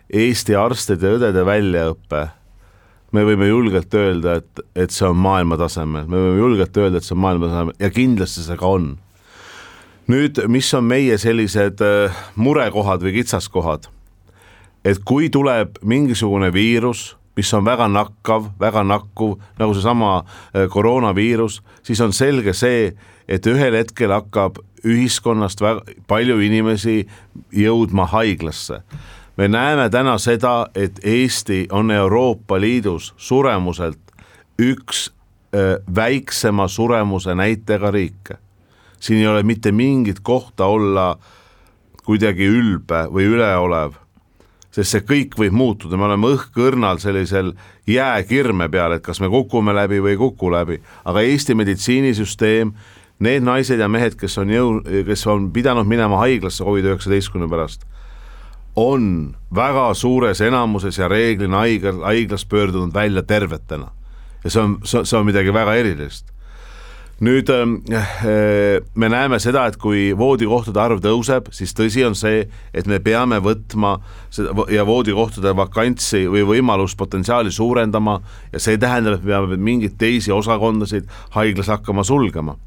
Eesti 0.08 0.54
arstide 0.56 1.10
ja 1.10 1.18
õdede 1.18 1.42
väljaõpe, 1.44 2.22
me 3.12 3.24
võime 3.26 3.48
julgelt 3.50 3.94
öelda, 3.94 4.38
et, 4.40 4.62
et 4.76 4.94
see 4.94 5.08
on 5.08 5.18
maailma 5.18 5.58
tasemel, 5.60 6.06
me 6.08 6.20
võime 6.22 6.38
julgelt 6.40 6.78
öelda, 6.78 7.02
et 7.02 7.08
see 7.08 7.16
on 7.16 7.24
maailma 7.26 7.50
tasemel 7.50 7.76
ja 7.82 7.90
kindlasti 7.90 8.46
see 8.46 8.56
ka 8.60 8.70
on. 8.78 8.94
nüüd, 10.06 10.38
mis 10.46 10.70
on 10.78 10.86
meie 10.86 11.18
sellised 11.18 11.82
äh, 11.82 12.24
murekohad 12.38 13.02
või 13.02 13.18
kitsaskohad 13.18 13.90
et 14.86 15.02
kui 15.04 15.30
tuleb 15.32 15.80
mingisugune 15.82 16.52
viirus, 16.54 17.16
mis 17.36 17.50
on 17.54 17.64
väga 17.66 17.88
nakkav, 17.90 18.52
väga 18.60 18.84
nakkuv, 18.86 19.34
nagu 19.58 19.74
seesama 19.74 20.12
äh, 20.22 20.68
koroonaviirus, 20.70 21.60
siis 21.82 22.00
on 22.00 22.14
selge 22.16 22.54
see, 22.56 22.92
et 23.28 23.46
ühel 23.50 23.74
hetkel 23.76 24.14
hakkab 24.14 24.62
ühiskonnast 24.86 25.60
väga 25.60 25.98
palju 26.06 26.38
inimesi 26.46 27.00
jõudma 27.52 28.06
haiglasse. 28.12 28.82
me 29.36 29.48
näeme 29.48 29.90
täna 29.90 30.18
seda, 30.18 30.66
et 30.74 31.00
Eesti 31.04 31.66
on 31.70 31.90
Euroopa 31.90 32.60
Liidus 32.60 33.14
suremuselt 33.16 33.98
üks 34.58 35.10
äh, 35.52 35.82
väiksema 35.94 36.68
suremuse 36.68 37.34
näitega 37.34 37.90
riike. 37.90 38.38
siin 39.00 39.18
ei 39.18 39.26
ole 39.26 39.42
mitte 39.42 39.72
mingit 39.72 40.20
kohta 40.22 40.64
olla 40.66 41.18
kuidagi 42.04 42.46
ülbe 42.46 43.08
või 43.10 43.26
üleolev 43.34 44.05
sest 44.76 44.92
see 44.92 45.04
kõik 45.08 45.38
võib 45.40 45.54
muutuda, 45.56 45.96
me 45.96 46.04
oleme 46.04 46.34
õhkõrnal 46.34 47.00
sellisel 47.00 47.54
jääkirme 47.88 48.68
peal, 48.72 48.96
et 48.96 49.04
kas 49.04 49.22
me 49.24 49.30
kukume 49.32 49.72
läbi 49.76 50.02
või 50.04 50.12
ei 50.12 50.20
kuku 50.20 50.50
läbi, 50.52 50.78
aga 51.08 51.24
Eesti 51.24 51.56
meditsiinisüsteem, 51.56 52.74
need 53.24 53.46
naised 53.46 53.80
ja 53.80 53.88
mehed, 53.88 54.18
kes 54.20 54.36
on 54.42 54.52
jõu-, 54.52 54.80
kes 55.08 55.26
on 55.32 55.48
pidanud 55.54 55.88
minema 55.88 56.20
haiglasse 56.20 56.64
Covid-19 56.66 57.48
pärast, 57.48 57.88
on 58.76 59.32
väga 59.56 59.88
suures 59.96 60.42
enamuses 60.44 60.98
ja 61.00 61.08
reeglina 61.08 61.64
haigla, 61.64 62.02
haiglas 62.10 62.44
pöördunud 62.44 62.92
välja 62.94 63.22
tervetena. 63.22 63.92
ja 64.44 64.50
see 64.50 64.62
on, 64.62 64.76
see 64.84 65.18
on 65.18 65.24
midagi 65.26 65.52
väga 65.52 65.74
erilist 65.74 66.35
nüüd 67.20 67.48
ähm, 67.48 67.78
äh, 67.92 68.82
me 68.94 69.08
näeme 69.08 69.38
seda, 69.40 69.66
et 69.70 69.78
kui 69.80 70.10
voodikohtade 70.18 70.80
arv 70.82 71.00
tõuseb, 71.04 71.48
siis 71.56 71.72
tõsi 71.76 72.04
on 72.04 72.16
see, 72.18 72.44
et 72.76 72.90
me 72.90 72.98
peame 73.00 73.38
võtma 73.44 73.96
seda 74.28 74.66
ja 74.72 74.84
voodikohtade 74.88 75.54
vakantsi 75.56 76.26
või 76.28 76.44
võimalust 76.56 76.98
potentsiaali 77.00 77.52
suurendama 77.54 78.18
ja 78.52 78.60
see 78.60 78.76
tähendab, 78.80 79.16
et 79.16 79.24
me 79.24 79.32
peame 79.32 79.56
mingeid 79.56 79.96
teisi 80.00 80.34
osakondasid 80.34 81.08
haiglas 81.38 81.72
hakkama 81.72 82.04
sulgema 82.04 82.58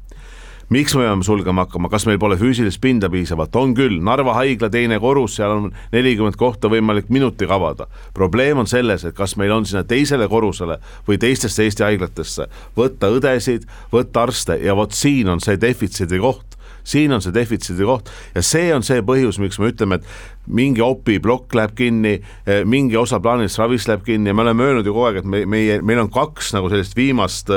miks 0.70 0.94
me 0.94 1.02
peame 1.02 1.26
sulgema 1.26 1.64
hakkama, 1.64 1.90
kas 1.90 2.06
meil 2.06 2.18
pole 2.22 2.36
füüsilist 2.38 2.80
pinda 2.82 3.10
piisavalt, 3.10 3.56
on 3.58 3.74
küll, 3.74 3.98
Narva 4.06 4.36
haigla 4.38 4.70
teine 4.70 5.00
korrus, 5.02 5.34
seal 5.38 5.56
on 5.56 5.72
nelikümmend 5.92 6.38
kohta 6.38 6.70
võimalik 6.70 7.10
minutiga 7.10 7.56
avada. 7.58 7.88
probleem 8.14 8.58
on 8.58 8.70
selles, 8.70 9.04
et 9.04 9.16
kas 9.16 9.36
meil 9.36 9.52
on 9.52 9.66
sinna 9.66 9.82
teisele 9.84 10.28
korrusele 10.28 10.78
või 11.08 11.18
teistesse 11.18 11.64
Eesti 11.66 11.82
haiglatesse 11.82 12.46
võtta 12.76 13.10
õdesid, 13.10 13.66
võtta 13.92 14.22
arste 14.22 14.60
ja 14.62 14.76
vot 14.76 14.92
siin 14.92 15.28
on 15.28 15.40
see 15.40 15.58
defitsiidi 15.60 16.18
koht 16.22 16.59
siin 16.84 17.12
on 17.12 17.22
see 17.22 17.34
defitsiidi 17.34 17.86
koht. 17.86 18.10
Ja 18.34 18.42
see 18.42 18.70
on 18.74 18.84
see 18.86 19.02
põhjus, 19.06 19.40
miks 19.42 19.58
me 19.60 19.70
ütleme, 19.72 20.00
et 20.00 20.50
mingi 20.50 20.82
opi 20.82 21.18
plokk 21.22 21.54
läheb 21.54 21.76
kinni, 21.78 22.16
eh, 22.46 22.64
mingi 22.64 22.96
osa 22.96 23.20
plaanilisest 23.20 23.62
ravist 23.62 23.90
läheb 23.90 24.04
kinni. 24.06 24.30
Ja 24.30 24.34
me 24.34 24.44
oleme 24.46 24.66
öelnud 24.68 24.86
ju 24.86 24.94
kogu 24.94 25.06
aeg, 25.08 25.20
et 25.22 25.28
me, 25.28 25.44
meie, 25.46 25.80
meil 25.82 26.02
on 26.04 26.10
kaks 26.10 26.54
nagu 26.56 26.70
sellist 26.72 26.96
viimast, 26.96 27.52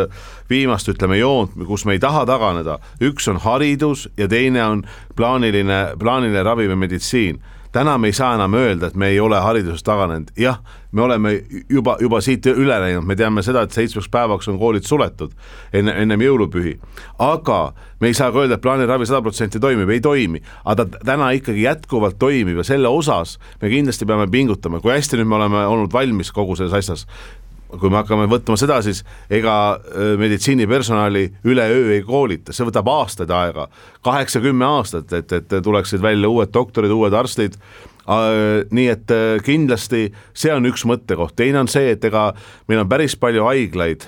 viimast 0.50 0.89
ütleme 0.92 1.18
joont, 1.22 1.56
kus 1.68 1.86
me 1.86 1.98
ei 1.98 2.03
taha 2.03 2.25
taganeda. 2.30 2.80
üks 3.01 3.27
on 3.32 3.39
haridus 3.44 4.08
ja 4.18 4.27
teine 4.27 4.63
on 4.63 4.86
plaaniline, 5.15 5.96
plaaniline 6.00 6.44
ravi 6.44 6.68
või 6.68 6.84
meditsiin 6.88 7.42
täna 7.74 7.98
me 7.98 8.08
ei 8.08 8.13
saa 8.13 8.36
enam 8.38 8.53
öelda, 8.53 8.88
et 8.88 8.96
me 8.96 9.10
ei 9.10 9.20
ole 9.20 9.39
haridusest 9.42 9.86
taganenud, 9.86 10.30
jah, 10.38 10.60
me 10.92 11.01
oleme 11.01 11.34
juba, 11.70 11.98
juba 12.01 12.22
siit 12.22 12.46
üle 12.51 12.75
läinud, 12.80 13.06
me 13.10 13.18
teame 13.18 13.42
seda, 13.46 13.65
et 13.65 13.74
seitsmeks 13.74 14.10
päevaks 14.13 14.50
on 14.51 14.60
koolid 14.62 14.86
suletud 14.86 15.34
enne, 15.74 15.96
ennem 16.03 16.22
jõulupühi. 16.22 16.75
aga 17.20 17.60
me 18.00 18.12
ei 18.12 18.18
saa 18.18 18.32
ka 18.32 18.44
öelda, 18.44 18.60
et 18.60 18.63
plaaniravi 18.63 19.10
sada 19.10 19.22
protsenti 19.25 19.60
toimib, 19.60 19.89
ei 19.89 20.01
toimi, 20.01 20.44
aga 20.65 20.86
ta 20.86 21.06
täna 21.12 21.32
ikkagi 21.34 21.65
jätkuvalt 21.65 22.20
toimib 22.22 22.62
ja 22.62 22.68
selle 22.68 22.88
osas 22.94 23.39
me 23.62 23.74
kindlasti 23.74 24.06
peame 24.06 24.27
pingutama, 24.32 24.80
kui 24.80 24.94
hästi 24.94 25.18
nüüd 25.18 25.32
me 25.32 25.42
oleme 25.42 25.65
olnud 25.65 25.94
valmis 25.94 26.32
kogu 26.32 26.56
selles 26.60 26.77
asjas 26.77 27.08
kui 27.80 27.89
me 27.89 28.00
hakkame 28.01 28.27
võtma 28.32 28.58
seda, 28.60 28.80
siis 28.86 29.03
ega 29.34 29.53
meditsiinipersonali 30.20 31.24
üleöö 31.50 31.96
ei 31.96 32.03
koolita, 32.06 32.53
see 32.53 32.68
võtab 32.68 32.89
aastaid 32.94 33.32
aega, 33.34 33.68
kaheksa-kümme 34.06 34.68
aastat, 34.68 35.13
et, 35.18 35.34
et 35.39 35.58
tuleksid 35.63 36.03
välja 36.03 36.30
uued 36.30 36.53
doktorid, 36.53 36.94
uued 36.94 37.18
arstid 37.18 37.58
nii 38.03 38.88
et 38.92 39.12
kindlasti 39.46 40.10
see 40.36 40.51
on 40.51 40.68
üks 40.68 40.84
mõttekoht, 40.89 41.38
teine 41.39 41.62
on 41.62 41.70
see, 41.72 41.94
et 41.96 42.03
ega 42.03 42.32
meil 42.68 42.84
on 42.84 42.89
päris 42.92 43.15
palju 43.20 43.46
haiglaid, 43.48 44.03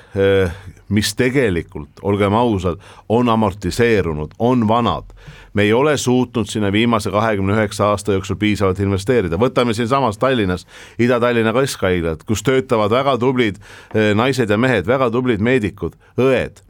mis 0.90 1.16
tegelikult, 1.16 1.90
olgem 2.02 2.34
ausad, 2.34 2.82
on 3.10 3.30
amortiseerunud, 3.30 4.36
on 4.40 4.68
vanad. 4.68 5.10
Me 5.54 5.64
ei 5.64 5.74
ole 5.74 5.98
suutnud 5.98 6.50
sinna 6.52 6.72
viimase 6.72 7.12
kahekümne 7.12 7.56
üheksa 7.56 7.90
aasta 7.94 8.14
jooksul 8.14 8.36
piisavalt 8.36 8.80
investeerida, 8.84 9.40
võtame 9.40 9.74
siinsamas 9.74 10.20
Tallinnas 10.20 10.68
Ida-Tallinna 11.00 11.54
Keskhaiglad, 11.56 12.26
kus 12.28 12.44
töötavad 12.44 12.92
väga 12.92 13.18
tublid 13.18 13.58
eh, 13.58 14.14
naised 14.16 14.50
ja 14.52 14.58
mehed, 14.58 14.88
väga 14.88 15.10
tublid 15.14 15.42
meedikud, 15.42 15.96
õed 16.20 16.62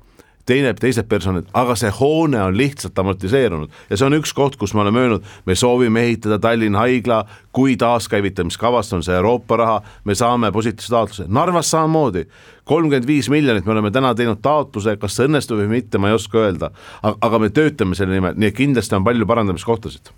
teine, 0.46 0.74
teised 0.78 1.08
personalid, 1.10 1.48
aga 1.58 1.76
see 1.80 1.92
hoone 2.00 2.40
on 2.42 2.58
lihtsalt 2.58 3.00
amortiseerunud 3.02 3.72
ja 3.90 3.98
see 3.98 4.08
on 4.08 4.18
üks 4.20 4.34
koht, 4.38 4.58
kus 4.62 4.76
me 4.76 4.84
oleme 4.84 5.04
öelnud, 5.04 5.30
me 5.46 5.56
soovime 5.58 6.06
ehitada 6.06 6.40
Tallinna 6.42 6.84
haigla, 6.84 7.24
kui 7.56 7.78
taaskäivitamiskavast 7.82 8.94
on 8.98 9.06
see 9.06 9.16
Euroopa 9.16 9.58
raha, 9.62 9.80
me 10.06 10.16
saame 10.16 10.52
positiivse 10.56 10.94
taotluse, 10.94 11.26
Narvas 11.28 11.72
samamoodi. 11.72 12.26
kolmkümmend 12.66 13.08
viis 13.08 13.30
miljonit 13.30 13.66
me 13.66 13.72
oleme 13.72 13.92
täna 13.92 14.16
teinud 14.16 14.42
taotluse, 14.42 14.98
kas 14.98 15.16
see 15.16 15.28
õnnestub 15.30 15.60
või 15.62 15.68
mitte, 15.78 15.98
ma 15.98 16.10
ei 16.10 16.18
oska 16.18 16.38
öelda, 16.42 16.72
aga 17.04 17.40
me 17.40 17.50
töötame 17.50 17.96
selle 17.96 18.14
nimel, 18.14 18.38
nii 18.38 18.50
et 18.50 18.58
kindlasti 18.58 18.96
on 18.96 19.06
palju 19.06 19.26
parandamiskohtasid 19.26 20.14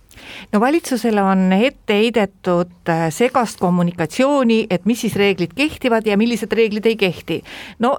no 0.51 0.59
valitsusele 0.59 1.21
on 1.23 1.53
ette 1.53 1.93
heidetud 1.93 2.89
äh, 2.89 3.07
segast 3.13 3.59
kommunikatsiooni, 3.59 4.65
et 4.69 4.85
mis 4.85 5.01
siis 5.05 5.15
reeglid 5.15 5.53
kehtivad 5.55 6.07
ja 6.07 6.17
millised 6.17 6.51
reeglid 6.51 6.85
ei 6.85 6.95
kehti. 6.95 7.41
no 7.79 7.97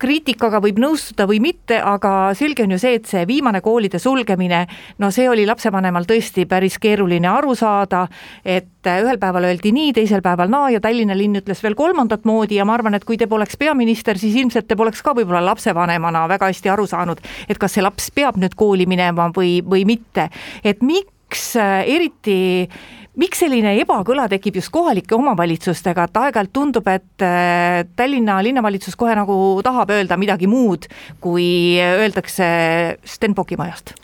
kriitikaga 0.00 0.60
võib 0.62 0.80
nõustuda 0.80 1.26
või 1.28 1.40
mitte, 1.44 1.78
aga 1.78 2.32
selge 2.38 2.64
on 2.64 2.74
ju 2.74 2.78
see, 2.80 2.96
et 2.98 3.08
see 3.10 3.26
viimane 3.28 3.60
koolide 3.64 4.00
sulgemine, 4.02 4.64
no 4.98 5.10
see 5.14 5.28
oli 5.30 5.44
lapsevanemal 5.48 6.08
tõesti 6.08 6.46
päris 6.48 6.78
keeruline 6.80 7.28
aru 7.28 7.54
saada, 7.58 8.06
et 8.44 8.88
ühel 8.88 9.20
päeval 9.20 9.50
öeldi 9.50 9.72
nii, 9.76 9.92
teisel 10.00 10.24
päeval 10.24 10.50
naa 10.52 10.70
ja 10.74 10.80
Tallinna 10.80 11.16
linn 11.16 11.36
ütles 11.42 11.60
veel 11.62 11.76
kolmandat 11.78 12.24
moodi 12.28 12.56
ja 12.56 12.64
ma 12.68 12.78
arvan, 12.78 12.96
et 12.96 13.04
kui 13.04 13.20
te 13.20 13.28
poleks 13.30 13.58
peaminister, 13.60 14.18
siis 14.18 14.38
ilmselt 14.40 14.68
te 14.70 14.78
poleks 14.78 15.04
ka 15.04 15.14
võib-olla 15.16 15.42
lapsevanemana 15.50 16.26
väga 16.30 16.48
hästi 16.52 16.72
aru 16.72 16.88
saanud, 16.88 17.20
et 17.48 17.60
kas 17.60 17.76
see 17.76 17.84
laps 17.84 18.10
peab 18.14 18.40
nüüd 18.40 18.56
kooli 18.56 18.88
minema 18.90 19.28
või, 19.36 19.58
või 19.66 19.84
mitte. 19.88 20.30
et 20.64 20.80
miks 20.82 21.52
eriti 21.60 22.68
miks 23.18 23.42
selline 23.42 23.74
ebakõla 23.80 24.28
tekib 24.30 24.60
just 24.60 24.70
kohalike 24.74 25.16
omavalitsustega, 25.16 26.06
et 26.06 26.20
aeg-ajalt 26.22 26.52
tundub, 26.54 26.88
et 26.92 27.24
äh, 27.26 27.82
Tallinna 27.96 28.38
linnavalitsus 28.44 28.96
kohe 28.98 29.16
nagu 29.18 29.34
tahab 29.66 29.90
öelda 29.96 30.18
midagi 30.20 30.50
muud, 30.50 30.86
kui 31.20 31.78
öeldakse 31.82 32.50
Stenbocki 33.04 33.58
majast? 33.60 33.96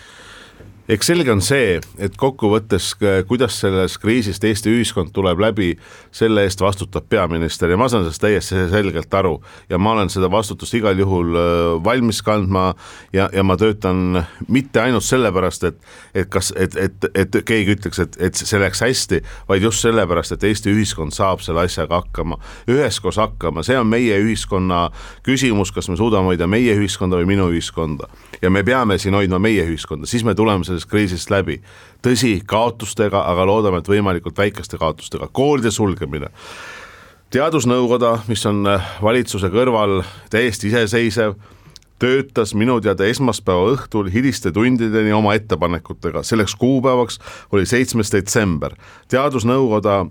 Eks 0.88 1.09
selge 1.11 1.33
on 1.33 1.40
see, 1.43 1.81
et 2.02 2.16
kokkuvõttes, 2.19 2.93
kuidas 3.26 3.59
sellest 3.62 3.99
kriisist 4.02 4.45
Eesti 4.47 4.71
ühiskond 4.71 5.11
tuleb 5.14 5.40
läbi, 5.43 5.73
selle 6.14 6.45
eest 6.47 6.62
vastutab 6.62 7.09
peaminister 7.11 7.71
ja 7.73 7.78
ma 7.81 7.88
saan 7.90 8.05
sellest 8.05 8.23
täiesti 8.23 8.66
selgelt 8.71 9.14
aru. 9.14 9.37
Ja 9.71 9.81
ma 9.83 9.97
olen 9.97 10.11
seda 10.12 10.31
vastutust 10.31 10.76
igal 10.78 10.99
juhul 10.99 11.35
äh, 11.35 11.73
valmis 11.85 12.23
kandma 12.26 12.69
ja, 13.14 13.28
ja 13.33 13.43
ma 13.47 13.57
töötan 13.59 14.23
mitte 14.49 14.83
ainult 14.83 15.07
sellepärast, 15.07 15.66
et, 15.71 15.81
et 16.14 16.31
kas, 16.31 16.52
et, 16.57 16.76
et, 16.78 17.09
et 17.14 17.40
keegi 17.47 17.76
ütleks, 17.76 18.00
et, 18.02 18.21
et 18.28 18.38
see 18.38 18.61
läks 18.62 18.85
hästi, 18.87 19.23
vaid 19.50 19.66
just 19.66 19.83
sellepärast, 19.85 20.37
et 20.37 20.47
Eesti 20.47 20.71
ühiskond 20.75 21.14
saab 21.16 21.43
selle 21.45 21.66
asjaga 21.66 22.02
hakkama, 22.02 22.38
üheskoos 22.71 23.19
hakkama, 23.21 23.66
see 23.66 23.78
on 23.78 23.90
meie 23.90 24.21
ühiskonna 24.23 24.87
küsimus, 25.26 25.75
kas 25.75 25.90
me 25.90 25.99
suudame 25.99 26.31
hoida 26.31 26.47
meie 26.50 26.78
ühiskonda 26.78 27.19
või 27.19 27.35
minu 27.35 27.50
ühiskonda 27.50 28.11
ja 28.43 28.50
me 28.50 28.62
peame 28.64 28.99
siin 28.99 29.14
hoidma 29.14 29.38
meie 29.38 29.64
ühiskonda, 29.66 30.07
siis 30.07 30.25
me 30.25 30.35
tuleme 30.35 30.64
selle 30.64 30.76
sellest 30.76 30.90
kriisist 30.90 31.31
läbi. 31.31 31.61
tõsi, 32.02 32.40
kaotustega, 32.47 33.25
aga 33.31 33.47
loodame, 33.47 33.78
et 33.78 33.88
võimalikult 33.88 34.38
väikeste 34.38 34.78
kaotustega, 34.78 35.28
koolide 35.33 35.71
sulgemine 35.71 36.31
teadusnõukoda, 37.31 38.21
mis 38.31 38.45
on 38.47 38.66
äh, 38.71 38.90
valitsuse 39.02 39.50
kõrval 39.52 40.00
täiesti 40.31 40.71
iseseisev, 40.71 41.35
töötas 41.99 42.52
minu 42.55 42.78
teada 42.85 43.07
esmaspäeva 43.09 43.73
õhtul 43.73 44.11
hiliste 44.12 44.52
tundideni 44.55 45.14
oma 45.16 45.35
ettepanekutega, 45.37 46.23
selleks 46.26 46.55
kuupäevaks 46.61 47.19
oli 47.52 47.66
seitsmes 47.66 48.12
detsember. 48.12 48.76
teadusnõukoda 49.09 50.05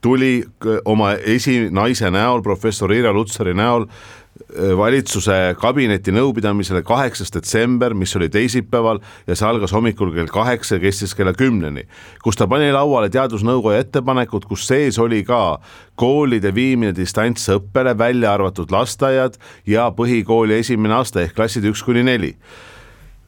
tuli 0.00 0.42
äh, 0.44 0.78
oma 0.84 1.14
esinaise 1.14 2.10
näol, 2.10 2.42
professor 2.42 2.92
Irja 2.92 3.12
Lutsari 3.12 3.54
näol 3.54 3.88
valitsuse 4.76 5.54
kabineti 5.60 6.12
nõupidamisele 6.14 6.82
kaheksas 6.86 7.32
detsember, 7.34 7.94
mis 7.94 8.14
oli 8.16 8.28
teisipäeval 8.32 9.00
ja 9.26 9.36
see 9.36 9.48
algas 9.48 9.74
hommikul 9.76 10.12
kell 10.14 10.30
kaheksa 10.32 10.78
ja 10.78 10.84
kestis 10.86 11.14
kella 11.18 11.34
kümneni, 11.36 11.84
kus 12.24 12.38
ta 12.38 12.48
pani 12.50 12.70
lauale 12.74 13.10
teadusnõukoja 13.12 13.82
ettepanekud, 13.84 14.48
kus 14.48 14.66
sees 14.70 14.98
oli 15.02 15.24
ka 15.26 15.58
koolide 15.98 16.54
viimine 16.54 16.94
distantsõppele, 16.96 17.96
välja 17.98 18.32
arvatud 18.34 18.72
lasteaiad 18.72 19.38
ja 19.66 19.90
põhikooli 19.94 20.60
esimene 20.62 21.00
aste 21.00 21.26
ehk 21.26 21.36
klassid 21.38 21.66
üks 21.68 21.84
kuni 21.84 22.06
neli 22.06 22.34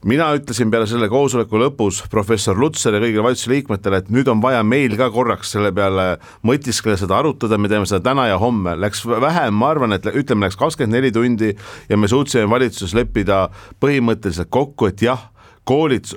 mina 0.04 0.30
ütlesin 0.37 0.71
peale 0.73 0.87
selle 0.88 1.09
koosoleku 1.12 1.59
lõpus 1.61 2.00
professor 2.12 2.57
Lutsar 2.59 2.97
ja 2.97 3.02
kõigile 3.02 3.25
valitsuse 3.25 3.52
liikmetele, 3.52 4.00
et 4.00 4.12
nüüd 4.12 4.28
on 4.33 4.40
vaja 4.42 4.62
meil 4.64 4.97
ka 4.99 5.11
korraks 5.12 5.52
selle 5.57 5.73
peale 5.76 6.14
mõtiskleda, 6.47 7.02
seda 7.02 7.19
arutada, 7.19 7.59
me 7.61 7.69
teeme 7.69 7.88
seda 7.88 8.00
täna 8.09 8.26
ja 8.30 8.38
homme, 8.40 8.76
läks 8.80 9.04
vähem, 9.04 9.57
ma 9.61 9.73
arvan, 9.75 9.97
et 9.97 10.09
ütleme, 10.09 10.47
läks 10.47 10.57
kakskümmend 10.61 10.97
neli 10.97 11.12
tundi 11.12 11.52
ja 11.88 12.00
me 12.00 12.09
suutsime 12.09 12.49
valitsuses 12.50 12.97
leppida 12.97 13.49
põhimõtteliselt 13.83 14.49
kokku, 14.52 14.88
et 14.88 15.04
jah 15.04 15.28
koolid 15.71 16.11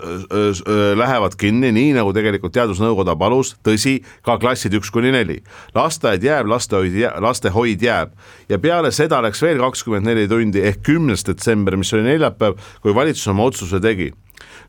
lähevad 0.99 1.37
kinni, 1.39 1.71
nii 1.75 1.93
nagu 1.97 2.13
tegelikult 2.15 2.55
teadusnõukoda 2.55 3.15
palus, 3.19 3.53
tõsi, 3.65 3.99
ka 4.25 4.39
klassid 4.41 4.73
üks 4.79 4.91
kuni 4.93 5.13
neli. 5.13 5.41
lasteaed 5.75 6.25
jääb, 6.25 6.49
lastehoid 6.49 6.97
jääb, 6.97 7.21
lastehoid 7.21 7.85
jääb 7.85 8.17
ja 8.49 8.59
peale 8.59 8.91
seda 8.91 9.21
läks 9.23 9.41
veel 9.45 9.61
kakskümmend 9.61 10.09
neli 10.09 10.27
tundi 10.27 10.65
ehk 10.65 10.83
kümnes 10.89 11.25
detsember, 11.27 11.77
mis 11.77 11.93
oli 11.93 12.09
neljapäev, 12.09 12.57
kui 12.81 12.95
valitsus 12.95 13.29
oma 13.31 13.47
otsuse 13.51 13.81
tegi 13.83 14.11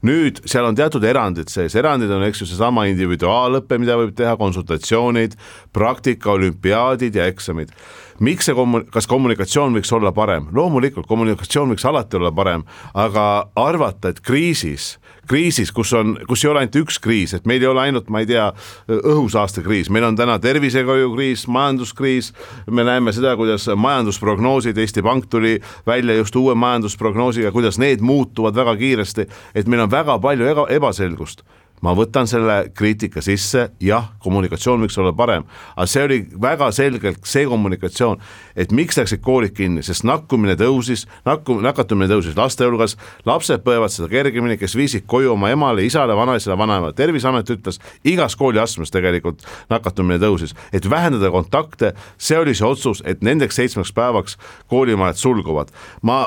nüüd 0.05 0.43
seal 0.49 0.69
on 0.69 0.77
teatud 0.77 1.05
erandid 1.07 1.51
sees, 1.53 1.75
erandid 1.79 2.13
on, 2.13 2.25
eks 2.27 2.43
ju, 2.43 2.49
seesama 2.51 2.87
individuaalõpe, 2.91 3.79
mida 3.81 3.97
võib 4.01 4.15
teha, 4.17 4.37
konsultatsioonid, 4.41 5.37
praktika, 5.75 6.35
olümpiaadid 6.37 7.17
ja 7.19 7.29
eksamid. 7.31 7.73
Miks 8.21 8.49
see 8.49 8.57
kommu-, 8.57 8.85
kas 8.95 9.09
kommunikatsioon 9.11 9.75
võiks 9.79 9.93
olla 9.97 10.13
parem? 10.13 10.51
loomulikult, 10.55 11.09
kommunikatsioon 11.11 11.75
võiks 11.75 11.87
alati 11.89 12.21
olla 12.21 12.33
parem, 12.35 12.67
aga 12.95 13.25
arvata, 13.57 14.15
et 14.15 14.21
kriisis 14.25 14.95
kriisis, 15.29 15.73
kus 15.73 15.93
on, 15.97 16.15
kus 16.29 16.45
ei 16.45 16.51
ole 16.51 16.63
ainult 16.63 16.77
üks 16.83 16.99
kriis, 17.03 17.35
et 17.37 17.47
meil 17.49 17.63
ei 17.63 17.71
ole 17.71 17.83
ainult, 17.87 18.11
ma 18.13 18.23
ei 18.23 18.29
tea, 18.29 18.51
õhusaastekriis, 18.89 19.91
meil 19.95 20.07
on 20.09 20.19
täna 20.19 20.37
tervisekahjukriis, 20.43 21.47
majanduskriis, 21.53 22.33
me 22.71 22.85
näeme 22.87 23.15
seda, 23.17 23.35
kuidas 23.41 23.67
majandusprognoosid, 23.77 24.79
Eesti 24.79 25.05
Pank 25.05 25.29
tuli 25.33 25.57
välja 25.87 26.19
just 26.21 26.37
uue 26.37 26.57
majandusprognoosiga, 26.59 27.53
kuidas 27.55 27.81
need 27.81 28.05
muutuvad 28.05 28.57
väga 28.57 28.77
kiiresti, 28.81 29.29
et 29.55 29.71
meil 29.71 29.87
on 29.87 29.93
väga 29.93 30.19
palju 30.23 30.51
ega, 30.53 30.69
ebaselgust 30.77 31.45
ma 31.85 31.93
võtan 31.97 32.29
selle 32.29 32.71
kriitika 32.77 33.23
sisse, 33.25 33.67
jah, 33.83 34.09
kommunikatsioon 34.25 34.85
võiks 34.85 34.97
olla 35.01 35.13
parem, 35.17 35.45
aga 35.75 35.87
see 35.91 36.05
oli 36.07 36.19
väga 36.41 36.71
selgelt 36.75 37.25
see 37.29 37.45
kommunikatsioon, 37.51 38.23
et 38.57 38.73
miks 38.75 38.99
läksid 38.99 39.21
koolid 39.25 39.55
kinni, 39.57 39.85
sest 39.85 40.07
nakkumine 40.09 40.57
tõusis, 40.61 41.05
nakku-, 41.29 41.61
nakatumine 41.65 42.09
tõusis 42.11 42.37
laste 42.39 42.67
hulgas, 42.67 42.97
lapsed 43.29 43.65
põevad 43.67 43.93
seda 43.93 44.09
kergemini, 44.13 44.57
kes 44.61 44.77
viisid 44.79 45.09
koju 45.11 45.35
oma 45.35 45.53
emale, 45.53 45.85
isale, 45.87 46.17
vanaisale, 46.17 46.57
vanaemale, 46.59 46.97
Terviseamet 46.97 47.51
ütles, 47.53 47.81
igas 48.07 48.37
kooliastmes 48.41 48.93
tegelikult 48.95 49.45
nakatumine 49.73 50.21
tõusis, 50.23 50.55
et 50.73 50.89
vähendada 50.91 51.33
kontakte, 51.35 51.93
see 52.17 52.39
oli 52.41 52.55
see 52.57 52.69
otsus, 52.69 53.03
et 53.05 53.23
nendeks 53.25 53.61
seitsmeks 53.61 53.93
päevaks 53.95 54.39
koolimajad 54.73 55.21
sulguvad, 55.21 55.75
ma 56.03 56.25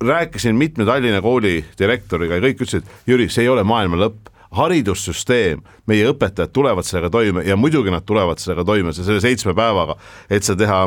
rääkisin 0.00 0.56
mitme 0.56 0.84
Tallinna 0.88 1.20
kooli 1.22 1.60
direktoriga 1.78 2.38
ja 2.38 2.44
kõik 2.48 2.64
ütlesid, 2.64 2.92
Jüri, 3.06 3.28
see 3.28 3.44
ei 3.44 3.52
ole 3.52 3.64
maailma 3.68 4.00
lõpp 4.00 4.30
haridussüsteem, 4.56 5.62
meie 5.90 6.10
õpetajad 6.10 6.52
tulevad 6.54 6.86
sellega 6.86 7.10
toime 7.14 7.44
ja 7.46 7.56
muidugi 7.58 7.92
nad 7.94 8.06
tulevad 8.06 8.42
sellega 8.42 8.64
toime, 8.66 8.94
selle 8.96 9.22
seitsme 9.22 9.54
päevaga, 9.56 9.96
et 10.30 10.46
see 10.46 10.58
teha, 10.58 10.84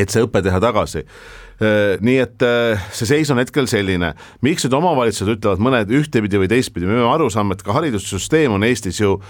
et 0.00 0.12
see 0.12 0.24
õpe 0.24 0.42
teha 0.44 0.60
tagasi. 0.64 1.04
Äh, 1.62 2.00
nii 2.02 2.16
et 2.18 2.42
äh, 2.42 2.86
see 2.96 3.06
seis 3.06 3.30
on 3.30 3.38
hetkel 3.38 3.68
selline, 3.70 4.14
miks 4.42 4.64
nüüd 4.66 4.74
omavalitsused 4.80 5.36
ütlevad 5.36 5.62
mõned 5.62 5.92
ühtepidi 5.94 6.40
või 6.40 6.50
teistpidi, 6.50 6.88
me 6.88 6.96
peame 6.96 7.12
aru 7.12 7.28
saama, 7.30 7.54
et 7.54 7.62
ka 7.62 7.76
haridussüsteem 7.76 8.56
on 8.56 8.66
Eestis 8.66 8.98
ju 8.98 9.20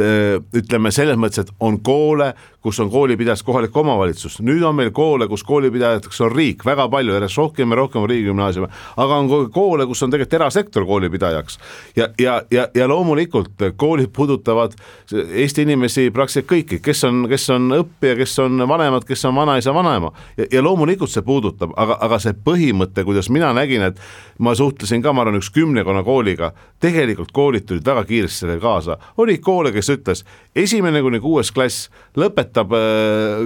ütleme 0.00 0.90
selles 0.94 1.18
mõttes, 1.20 1.44
et 1.44 1.52
on 1.60 1.78
koole, 1.84 2.32
kus 2.64 2.80
on 2.80 2.88
koolipidajaks 2.90 3.42
kohalik 3.44 3.76
omavalitsus, 3.76 4.38
nüüd 4.40 4.62
on 4.64 4.74
meil 4.78 4.90
koole, 4.96 5.28
kus 5.28 5.44
koolipidajateks 5.44 6.20
on 6.24 6.32
riik 6.32 6.64
väga 6.64 6.86
palju, 6.88 7.12
järjest 7.12 7.38
rohkem 7.38 7.70
ja 7.74 7.76
rohkem 7.76 8.06
riigigümnaasiume, 8.08 8.68
aga 8.96 9.18
on 9.20 9.28
koole, 9.52 9.86
kus 9.86 10.02
on 10.02 10.14
tegelikult 10.14 10.38
erasektor 10.40 10.86
koolipidajaks. 10.88 11.58
ja, 11.96 12.08
ja, 12.18 12.42
ja, 12.50 12.68
ja 12.74 12.88
loomulikult 12.88 13.66
koolid 13.76 14.10
puudutavad 14.12 14.72
Eesti 15.12 15.62
inimesi 15.62 16.10
praktiliselt 16.10 16.48
kõiki, 16.48 16.80
kes 16.82 17.04
on, 17.04 17.26
kes 17.28 17.44
on 17.52 17.68
õppija, 17.76 18.16
kes 18.16 18.38
on 18.42 18.64
vanemad, 18.68 19.04
kes 19.04 19.24
on 19.28 19.34
vanaisa, 19.36 19.74
vanaema. 19.74 20.10
Ja, 20.38 20.46
ja 20.52 20.62
loomulikult 20.64 21.12
see 21.12 21.22
puudutab, 21.22 21.74
aga, 21.76 21.98
aga 22.00 22.18
see 22.22 22.32
põhimõte, 22.46 23.04
kuidas 23.04 23.28
mina 23.30 23.52
nägin, 23.56 23.84
et 23.90 24.00
ma 24.38 24.54
suhtlesin 24.56 25.02
ka, 25.04 25.12
ma 25.12 25.22
arvan, 25.24 25.38
üks 25.38 25.52
kümnekonna 25.54 26.02
kooliga, 26.06 26.52
tegelikult 26.80 27.32
koolid 27.36 27.68
tulid 27.68 27.84
väga 27.86 28.04
kiiresti 28.08 28.44
sellega 28.44 28.64
kaasa, 28.64 28.98
oli 29.20 29.38
koole, 29.44 29.72
kes 29.72 29.83
ütles, 29.92 30.24
esimene 30.56 31.02
kuni 31.04 31.20
kuues 31.22 31.50
klass 31.54 31.88
lõpetab 32.18 32.72
äh, 32.76 33.42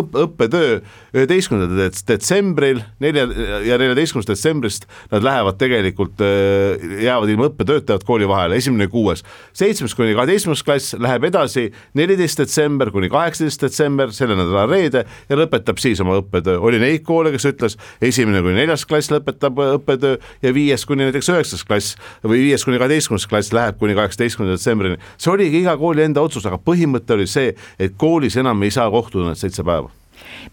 õpp, 0.00 0.16
õppetöö 0.26 0.78
üheteistkümnendal 1.16 1.92
detsembril, 2.08 2.82
nelja 3.02 3.26
ja 3.66 3.78
neljateistkümnendast 3.80 4.32
detsembrist 4.32 4.86
nad 5.12 5.24
lähevad 5.24 5.58
tegelikult, 5.60 6.20
äh, 6.24 6.86
jäävad 7.04 7.32
ilma 7.32 7.50
õppetööd, 7.50 7.86
teevad 7.88 8.06
kooli 8.08 8.28
vahele, 8.28 8.58
esimene 8.60 8.88
kuues. 8.92 9.24
seitsmes 9.56 9.94
kuni 9.96 10.14
kaheteistkümnes 10.16 10.64
klass 10.66 10.96
läheb 10.98 11.28
edasi 11.28 11.68
neliteist 11.96 12.40
detsember 12.40 12.90
kuni 12.94 13.10
kaheksateist 13.12 13.66
detsember, 13.66 14.12
selle 14.16 14.36
nädala 14.38 14.66
reede 14.70 15.04
ja 15.28 15.38
lõpetab 15.38 15.80
siis 15.82 16.00
oma 16.00 16.18
õppetöö. 16.20 16.58
oli 16.60 16.80
neid 16.82 17.04
koole, 17.04 17.32
kes 17.34 17.48
ütles, 17.52 17.78
esimene 18.00 18.42
kuni 18.44 18.56
neljas 18.60 18.86
klass 18.88 19.12
lõpetab 19.12 19.60
õppetöö 19.76 20.16
ja 20.42 20.54
viies 20.54 20.86
kuni 20.88 21.06
näiteks 21.06 21.30
üheksas 21.32 21.64
klass 21.66 21.96
või 22.24 22.42
viies 22.46 22.64
kuni 22.64 22.80
kaheteistkümnes 22.80 23.28
klass 23.30 23.52
läheb 23.56 23.78
kuni 23.80 23.96
kaheksateistkümnenda 23.98 24.56
detsembrini. 24.56 25.00
see 25.18 25.32
oligi 25.32 25.62
iga 25.64 25.75
kooli 25.76 26.02
enda 26.02 26.22
otsus, 26.22 26.46
aga 26.46 26.58
põhimõte 26.58 27.14
oli 27.14 27.26
see, 27.30 27.54
et 27.78 27.94
koolis 27.96 28.36
enam 28.36 28.56
enam 28.56 28.62
ei 28.62 28.70
saa 28.70 28.90
kohtuda 28.90 29.28
need 29.30 29.40
seitse 29.40 29.64
päeva 29.64 29.90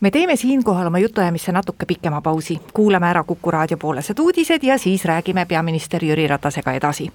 me 0.01 0.11
teeme 0.11 0.35
siinkohal 0.35 0.87
oma 0.87 0.99
jutuajamisse 0.99 1.51
natuke 1.51 1.85
pikema 1.85 2.21
pausi, 2.21 2.59
kuulame 2.73 3.07
ära 3.07 3.23
Kuku 3.23 3.51
raadio 3.51 3.77
poolesed 3.77 4.19
uudised 4.19 4.63
ja 4.63 4.77
siis 4.77 5.05
räägime 5.05 5.45
peaminister 5.45 6.03
Jüri 6.03 6.27
Ratasega 6.27 6.73
edasi. 6.73 7.11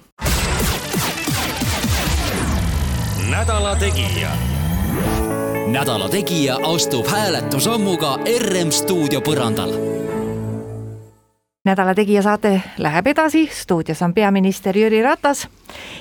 nädala 3.29 3.75
Tegija. 3.75 4.29
nädala 5.67 6.09
Tegija 6.09 6.57
astub 6.63 7.07
hääletusammuga 7.07 8.17
RM 8.39 8.71
stuudio 8.71 9.21
põrandal 9.21 9.73
nädala 11.69 11.93
Tegija 11.95 12.21
saade 12.25 12.61
läheb 12.81 13.07
edasi, 13.11 13.43
stuudios 13.53 14.01
on 14.01 14.13
peaminister 14.13 14.77
Jüri 14.77 15.01
Ratas 15.05 15.45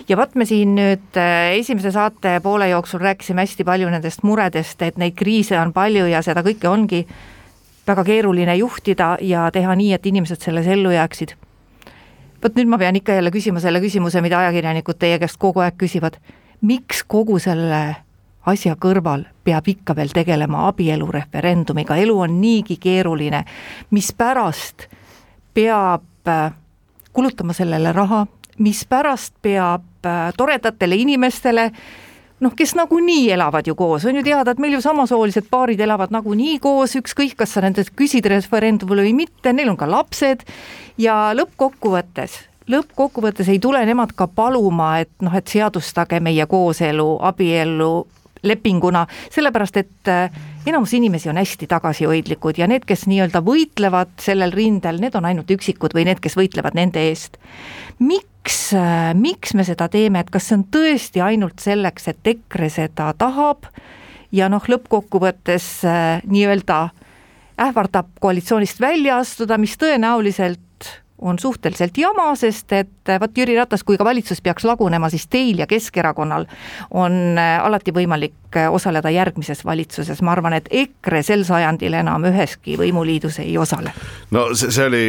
ja 0.09 0.17
vot 0.17 0.35
me 0.35 0.47
siin 0.49 0.75
nüüd 0.79 1.19
äh, 1.21 1.59
esimese 1.59 1.93
saate 1.93 2.39
poole 2.43 2.71
jooksul 2.71 3.03
rääkisime 3.05 3.45
hästi 3.45 3.67
palju 3.69 3.91
nendest 3.93 4.25
muredest, 4.25 4.83
et 4.83 4.97
neid 4.97 5.17
kriise 5.19 5.59
on 5.61 5.75
palju 5.77 6.07
ja 6.09 6.23
seda 6.25 6.45
kõike 6.47 6.71
ongi 6.71 7.03
väga 7.89 8.05
keeruline 8.05 8.57
juhtida 8.57 9.17
ja 9.21 9.49
teha 9.53 9.77
nii, 9.77 9.93
et 9.97 10.07
inimesed 10.07 10.41
selles 10.45 10.67
ellu 10.67 10.93
jääksid. 10.95 11.37
vot 12.43 12.57
nüüd 12.57 12.69
ma 12.69 12.79
pean 12.79 12.97
ikka 12.97 13.19
jälle 13.19 13.31
küsima 13.31 13.61
selle 13.61 13.81
küsimuse, 13.85 14.23
mida 14.25 14.39
ajakirjanikud 14.39 14.99
teie 14.99 15.19
käest 15.19 15.37
kogu 15.39 15.61
aeg 15.61 15.77
küsivad. 15.77 16.17
miks 16.61 17.05
kogu 17.05 17.39
selle 17.39 17.97
asja 18.47 18.77
kõrval 18.81 19.27
peab 19.45 19.69
ikka 19.69 19.97
veel 19.97 20.09
tegelema 20.15 20.69
abielureferendumiga, 20.69 21.97
elu 21.97 22.21
on 22.21 22.41
niigi 22.41 22.77
keeruline, 22.77 23.45
mispärast 23.91 24.89
peab 25.59 26.31
äh, 26.31 26.53
kulutama 27.13 27.57
sellele 27.57 27.93
raha, 27.93 28.27
mispärast 28.63 29.35
peab 29.43 30.07
äh, 30.07 30.29
toredatele 30.37 30.97
inimestele 31.03 31.73
noh, 32.41 32.55
kes 32.55 32.77
nagunii 32.79 33.31
elavad 33.35 33.67
ju 33.67 33.75
koos, 33.75 34.05
on 34.07 34.21
ju 34.21 34.23
teada, 34.23 34.55
et 34.55 34.61
meil 34.63 34.77
ju 34.77 34.83
samasoolised 34.85 35.49
paarid 35.51 35.81
elavad 35.83 36.13
nagunii 36.15 36.61
koos, 36.63 36.95
ükskõik, 37.01 37.35
kas 37.41 37.57
sa 37.57 37.65
nendest 37.65 37.91
küsid 37.99 38.29
referendumil 38.31 39.03
või 39.09 39.17
mitte, 39.25 39.53
neil 39.53 39.73
on 39.73 39.79
ka 39.81 39.89
lapsed. 39.91 40.47
Ja 40.99 41.33
lõppkokkuvõttes 41.35 42.45
lõppkokkuvõttes 42.69 43.49
ei 43.49 43.59
tule 43.65 43.81
nemad 43.89 44.13
ka 44.15 44.27
paluma, 44.29 44.99
et 45.01 45.11
noh, 45.25 45.35
et 45.35 45.49
seadustage 45.49 46.21
meie 46.21 46.45
kooselu, 46.47 47.07
abiellu 47.25 47.93
lepinguna, 48.45 49.07
sellepärast 49.35 49.81
et 49.81 50.13
äh, 50.13 50.43
enamus 50.69 50.93
inimesi 50.97 51.31
on 51.33 51.41
hästi 51.41 51.69
tagasihoidlikud 51.71 52.59
ja 52.61 52.69
need, 52.71 52.85
kes 52.89 53.07
nii-öelda 53.11 53.43
võitlevad 53.45 54.15
sellel 54.23 54.53
rindel, 54.55 55.01
need 55.03 55.17
on 55.19 55.29
ainult 55.29 55.51
üksikud 55.55 55.95
või 55.97 56.07
need, 56.09 56.21
kes 56.25 56.37
võitlevad 56.39 56.77
nende 56.79 57.03
eest. 57.09 57.39
miks, 57.99 58.59
miks 59.19 59.55
me 59.55 59.65
seda 59.65 59.89
teeme, 59.93 60.21
et 60.21 60.31
kas 60.31 60.49
see 60.49 60.59
on 60.61 60.67
tõesti 60.73 61.25
ainult 61.25 61.61
selleks, 61.65 62.09
et 62.13 62.35
EKRE 62.35 62.71
seda 62.73 63.13
tahab 63.19 63.69
ja 64.33 64.49
noh, 64.53 64.63
lõppkokkuvõttes 64.63 65.69
äh, 65.89 66.23
nii-öelda 66.29 66.89
ähvardab 67.59 68.13
koalitsioonist 68.21 68.81
välja 68.81 69.19
astuda, 69.19 69.59
mis 69.59 69.75
tõenäoliselt 69.81 70.63
on 71.19 71.39
suhteliselt 71.39 71.99
jama, 71.99 72.35
sest 72.37 72.73
et 72.73 73.11
eh, 73.11 73.19
vot 73.21 73.39
Jüri 73.39 73.57
Ratas, 73.59 73.83
kui 73.85 73.99
ka 73.99 74.05
valitsus 74.07 74.41
peaks 74.45 74.65
lagunema, 74.69 75.11
siis 75.11 75.27
teil 75.31 75.59
ja 75.59 75.67
Keskerakonnal 75.67 76.47
on 76.95 77.39
eh, 77.39 77.55
alati 77.65 77.93
võimalik 77.95 78.57
eh, 78.57 78.69
osaleda 78.71 79.11
järgmises 79.11 79.65
valitsuses, 79.67 80.23
ma 80.23 80.35
arvan, 80.37 80.55
et 80.59 80.71
EKRE 80.71 81.23
sel 81.27 81.45
sajandil 81.49 81.99
enam 81.99 82.29
üheski 82.31 82.79
võimuliidus 82.79 83.41
ei 83.43 83.57
osale. 83.59 83.93
no 84.35 84.49
see, 84.55 84.71
see 84.75 84.87
oli 84.87 85.03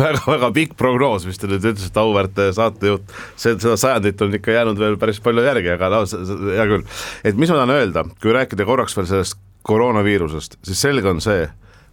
väga-väga 0.00 0.52
pikk 0.58 0.76
prognoos, 0.78 1.26
mis 1.28 1.38
te 1.38 1.50
nüüd 1.50 1.62
ütlesite, 1.62 2.02
auväärt 2.02 2.44
saatejuht, 2.58 3.16
see, 3.36 3.54
seda 3.54 3.78
sajandit 3.78 4.22
on 4.26 4.34
ikka 4.40 4.58
jäänud 4.58 4.82
veel 4.82 4.98
päris 5.00 5.22
palju 5.22 5.46
järgi, 5.46 5.74
aga 5.76 5.94
no 5.94 6.04
hea 6.04 6.68
küll. 6.74 6.86
et 7.24 7.38
mis 7.38 7.50
ma 7.50 7.62
tahan 7.62 7.76
öelda, 7.78 8.06
kui 8.22 8.34
rääkida 8.34 8.66
korraks 8.68 8.98
veel 8.98 9.10
sellest 9.10 9.38
koroonaviirusest, 9.62 10.58
siis 10.66 10.80
selge 10.82 11.06
on 11.06 11.22
see, 11.22 11.46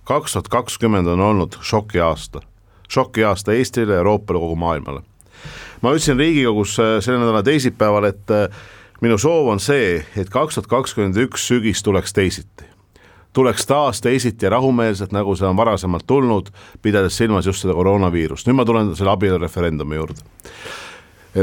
kaks 0.09 0.33
tuhat 0.33 0.47
kakskümmend 0.49 1.07
on 1.11 1.21
olnud 1.21 1.59
šokiaasta 1.61 2.41
šokiaasta 2.91 3.53
Eestile, 3.53 3.95
Euroopale, 3.95 4.39
kogu 4.39 4.55
maailmale. 4.55 5.01
ma 5.81 5.93
ütlesin 5.95 6.19
Riigikogus 6.19 6.79
äh, 6.79 6.97
selle 7.01 7.19
nädala 7.21 7.43
teisipäeval, 7.43 8.09
et 8.09 8.31
äh, 8.31 8.49
minu 9.01 9.17
soov 9.17 9.47
on 9.47 9.59
see, 9.59 10.03
et 10.17 10.29
kaks 10.29 10.57
tuhat 10.59 10.67
kakskümmend 10.67 11.17
üks 11.27 11.47
sügis 11.47 11.83
tuleks 11.83 12.13
teisiti 12.13 12.67
tuleks 13.33 13.67
taas 13.67 14.01
teisiti 14.01 14.45
ja 14.45 14.49
rahumeelselt, 14.49 15.11
nagu 15.13 15.35
see 15.37 15.47
on 15.47 15.57
varasemalt 15.57 16.07
tulnud, 16.07 16.49
pidades 16.81 17.17
silmas 17.17 17.45
just 17.45 17.61
seda 17.61 17.75
koroonaviirust. 17.77 18.47
nüüd 18.47 18.57
ma 18.57 18.65
tulen 18.65 18.95
selle 18.95 19.11
abielureferendumi 19.11 19.95
juurde. 19.95 20.23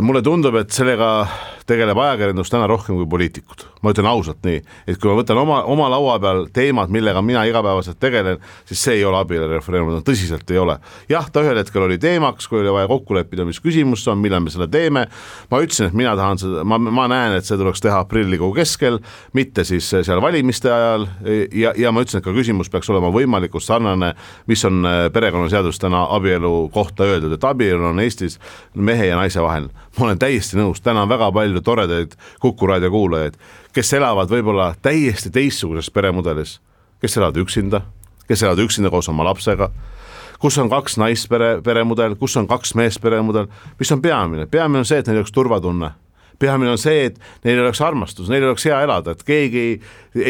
mulle 0.00 0.22
tundub, 0.22 0.54
et 0.54 0.70
sellega 0.70 1.26
tegeleb 1.66 1.98
ajakirjandus 1.98 2.50
täna 2.52 2.66
rohkem 2.70 2.96
kui 2.98 3.06
poliitikud, 3.10 3.64
ma 3.82 3.92
ütlen 3.94 4.08
ausalt 4.10 4.42
nii, 4.46 4.60
et 4.86 4.98
kui 5.00 5.10
ma 5.10 5.16
võtan 5.18 5.40
oma, 5.40 5.60
oma 5.70 5.88
laua 5.92 6.16
peal 6.22 6.44
teemad, 6.54 6.92
millega 6.94 7.22
mina 7.24 7.42
igapäevaselt 7.48 7.98
tegelen, 8.02 8.38
siis 8.68 8.82
see 8.86 8.98
ei 9.00 9.04
ole 9.08 9.18
abielureferendum, 9.20 10.04
tõsiselt 10.06 10.50
ei 10.54 10.60
ole. 10.62 10.78
jah, 11.10 11.26
ta 11.32 11.42
ühel 11.44 11.58
hetkel 11.60 11.86
oli 11.86 11.98
teemaks, 12.02 12.48
kui 12.50 12.60
oli 12.60 12.72
vaja 12.74 12.90
kokku 12.90 13.16
leppida, 13.18 13.46
mis 13.48 13.60
küsimus 13.62 14.04
see 14.04 14.12
on, 14.14 14.22
millal 14.22 14.44
me 14.44 14.52
selle 14.54 14.68
teeme, 14.70 15.06
ma 15.50 15.62
ütlesin, 15.62 15.90
et 15.90 15.98
mina 15.98 16.14
tahan 16.18 16.40
seda, 16.42 16.64
ma, 16.64 16.78
ma 16.78 17.08
näen, 17.10 17.36
et 17.38 17.48
see 17.48 17.58
tuleks 17.58 17.82
teha 17.84 18.00
aprillikuu 18.04 18.52
keskel, 18.56 19.00
mitte 19.36 19.66
siis 19.66 19.90
seal 19.96 20.22
valimiste 20.22 20.70
ajal 20.72 21.08
ja, 21.52 21.74
ja 21.76 21.92
ma 21.94 22.04
ütlesin, 22.04 22.22
et 22.22 22.28
ka 22.28 22.34
küsimus 22.36 22.70
peaks 22.72 22.90
olema 22.94 23.10
võimalikult 23.14 23.64
sarnane, 23.66 24.12
mis 24.46 24.62
on 24.68 24.86
perekonnaseadus 25.12 25.80
täna 25.82 26.06
abielu 26.16 26.52
kohta 26.74 27.06
öeldud, 27.06 27.34
et 27.36 27.44
abielu 27.44 27.90
on 27.90 28.00
Eestis 28.02 28.38
mehe 28.74 29.10
ja 29.10 29.18
naise 29.18 29.42
vahel. 29.42 29.70
Ma 29.98 30.08
olen 30.08 30.18
täiesti 30.20 30.58
nõus, 30.58 30.80
täna 30.84 31.02
on 31.06 31.10
väga 31.10 31.30
palju 31.32 31.62
toredaid 31.64 32.16
Kuku 32.40 32.66
raadio 32.66 32.90
kuulajaid, 32.90 33.36
kes 33.72 33.92
elavad 33.96 34.30
võib-olla 34.30 34.72
täiesti 34.82 35.30
teistsuguses 35.32 35.90
peremudelis, 35.90 36.58
kes 37.00 37.16
elavad 37.16 37.42
üksinda, 37.42 37.82
kes 38.28 38.42
elavad 38.42 38.64
üksinda 38.66 38.90
koos 38.90 39.08
oma 39.08 39.24
lapsega, 39.24 39.70
kus 40.40 40.58
on 40.58 40.70
kaks 40.72 40.98
naispere, 41.00 41.60
peremudel, 41.64 42.16
kus 42.20 42.36
on 42.36 42.48
kaks 42.48 42.74
meesperemudel, 42.74 43.48
mis 43.78 43.92
on 43.92 44.02
peamine, 44.02 44.46
peamine 44.46 44.84
on 44.84 44.88
see, 44.88 45.00
et 45.00 45.08
neil 45.08 45.22
oleks 45.22 45.32
turvatunne 45.32 45.92
peamine 46.38 46.70
on 46.70 46.80
see, 46.80 47.06
et 47.10 47.20
neil 47.44 47.60
oleks 47.62 47.80
armastus, 47.84 48.28
neil 48.32 48.44
oleks 48.48 48.66
hea 48.68 48.78
elada, 48.84 49.14
et 49.16 49.22
keegi 49.26 49.62
ei, 49.62 49.76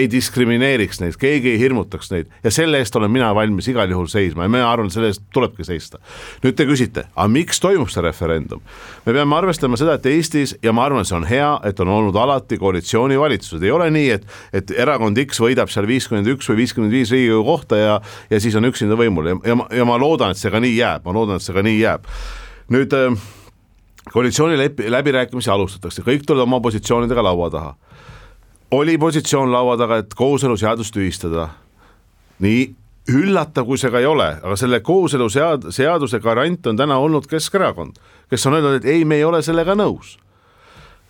ei 0.02 0.06
diskrimineeriks 0.10 1.00
neid, 1.02 1.18
keegi 1.20 1.52
ei 1.54 1.60
hirmutaks 1.60 2.10
neid 2.12 2.30
ja 2.44 2.52
selle 2.54 2.80
eest 2.82 2.96
olen 2.98 3.10
mina 3.12 3.32
valmis 3.34 3.68
igal 3.70 3.90
juhul 3.90 4.08
seisma 4.10 4.46
ja 4.46 4.52
mina 4.52 4.68
arvan, 4.70 4.90
selle 4.92 5.10
eest 5.12 5.24
tulebki 5.34 5.66
seista. 5.66 6.00
nüüd 6.44 6.56
te 6.58 6.66
küsite, 6.68 7.06
aga 7.14 7.28
miks 7.32 7.60
toimub 7.62 7.90
see 7.92 8.04
referendum? 8.04 8.62
me 9.06 9.14
peame 9.16 9.38
arvestama 9.38 9.78
seda, 9.80 9.96
et 9.98 10.06
Eestis 10.10 10.56
ja 10.62 10.72
ma 10.76 10.86
arvan, 10.86 11.06
see 11.06 11.16
on 11.18 11.26
hea, 11.28 11.50
et 11.68 11.80
on 11.82 11.90
olnud 11.92 12.16
alati 12.20 12.58
koalitsioonivalitsused, 12.60 13.62
ei 13.62 13.74
ole 13.74 13.90
nii, 13.94 14.10
et, 14.18 14.26
et 14.56 14.74
erakond 14.76 15.18
X 15.26 15.40
võidab 15.42 15.72
seal 15.72 15.88
viiskümmend 15.88 16.30
üks 16.36 16.50
või 16.50 16.62
viiskümmend 16.62 16.94
viis 16.94 17.12
Riigikogu 17.14 17.46
kohta 17.50 17.80
ja, 17.80 17.96
ja 18.30 18.42
siis 18.42 18.56
on 18.58 18.68
üksinda 18.70 18.98
võimul 18.98 19.32
ja, 19.32 19.38
ja, 19.46 19.58
ja 19.80 19.88
ma 19.88 19.98
loodan, 20.00 20.34
et 20.34 20.40
see 20.40 20.52
ka 20.52 20.62
nii 20.62 20.76
jääb, 20.78 21.06
ma 21.06 21.16
loodan, 21.16 21.40
et 21.40 21.46
see 21.46 21.56
ka 21.56 21.64
nii 21.66 21.80
jääb. 21.80 22.06
nüüd 22.74 22.94
äh, 22.96 23.26
koalitsiooni 24.12 24.58
lepi-, 24.58 24.90
läbirääkimisi 24.90 25.50
alustatakse, 25.50 26.02
kõik 26.06 26.26
tulevad 26.26 26.48
oma 26.48 26.60
positsioonidega 26.60 27.22
laua 27.22 27.50
taha. 27.50 27.74
oli 28.70 28.98
positsioon 28.98 29.52
laua 29.52 29.76
taga, 29.76 29.96
et 29.96 30.14
kooseluseadust 30.14 30.94
tühistada. 30.94 31.48
nii 32.38 32.74
üllatav, 33.08 33.66
kui 33.66 33.78
see 33.78 33.90
ka 33.90 33.98
ei 33.98 34.06
ole, 34.06 34.28
aga 34.42 34.56
selle 34.56 34.80
kooselusead-, 34.80 35.70
seaduse 35.70 36.20
garant 36.20 36.66
on 36.66 36.76
täna 36.76 36.98
olnud 36.98 37.26
Keskerakond, 37.26 37.96
kes 38.30 38.46
on 38.46 38.54
öelnud, 38.54 38.80
et 38.80 38.84
ei, 38.84 39.04
me 39.04 39.16
ei 39.16 39.24
ole 39.24 39.42
sellega 39.42 39.74
nõus 39.74 40.18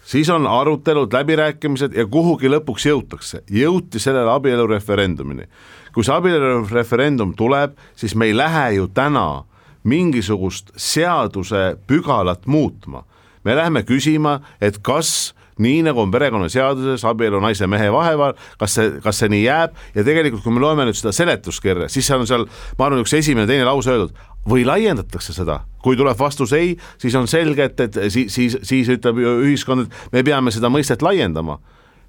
siis 0.06 0.30
on 0.30 0.46
arutelud, 0.46 1.12
läbirääkimised 1.12 1.96
ja 1.96 2.06
kuhugi 2.06 2.50
lõpuks 2.50 2.86
jõutakse, 2.86 3.42
jõuti 3.50 3.98
sellele 3.98 4.30
abielureferendumini. 4.30 5.48
kui 5.94 6.04
see 6.04 6.14
abielureferendum 6.14 7.34
tuleb, 7.34 7.72
siis 7.96 8.14
me 8.14 8.26
ei 8.26 8.36
lähe 8.36 8.72
ju 8.76 8.88
täna 8.88 9.44
mingisugust 9.86 10.72
seaduse 10.76 11.76
pügalat 11.86 12.46
muutma. 12.46 13.04
me 13.44 13.54
läheme 13.54 13.84
küsima, 13.86 14.40
et 14.60 14.80
kas 14.82 15.32
nii 15.62 15.84
nagu 15.86 16.00
on 16.02 16.10
perekonnaseaduses 16.10 17.04
abielu 17.06 17.38
naise 17.40 17.66
mehe 17.70 17.86
vahel, 17.92 18.34
kas 18.58 18.74
see, 18.76 18.88
kas 19.04 19.20
see 19.22 19.30
nii 19.32 19.44
jääb 19.44 19.76
ja 19.94 20.04
tegelikult, 20.04 20.42
kui 20.44 20.52
me 20.52 20.60
loeme 20.60 20.84
nüüd 20.88 20.98
seda 20.98 21.12
seletuskirja, 21.16 21.86
siis 21.92 22.08
seal 22.08 22.24
on 22.24 22.28
seal, 22.28 22.44
ma 22.76 22.88
arvan, 22.88 23.04
üks 23.04 23.14
esimene, 23.16 23.46
teine 23.48 23.64
lause 23.68 23.94
öeldud 23.94 24.18
või 24.50 24.66
laiendatakse 24.66 25.32
seda, 25.36 25.60
kui 25.82 25.96
tuleb 25.98 26.18
vastus 26.18 26.52
ei, 26.58 26.74
siis 27.02 27.14
on 27.18 27.30
selge, 27.30 27.70
et, 27.70 27.80
et 27.86 27.98
siis, 28.12 28.34
siis, 28.34 28.58
siis 28.66 28.90
ütleb 28.92 29.22
ühiskond, 29.22 29.86
et 29.86 30.12
me 30.12 30.24
peame 30.26 30.52
seda 30.54 30.70
mõistet 30.72 31.02
laiendama. 31.06 31.58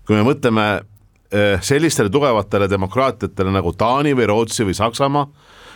kui 0.07 0.15
me 0.15 0.23
mõtleme 0.23 0.65
eh, 1.31 1.61
sellistele 1.61 2.09
tugevatele 2.09 2.69
demokraatiatele 2.71 3.51
nagu 3.51 3.73
Taani 3.73 4.13
või 4.15 4.27
Rootsi 4.27 4.63
või 4.67 4.75
Saksamaa 4.75 5.27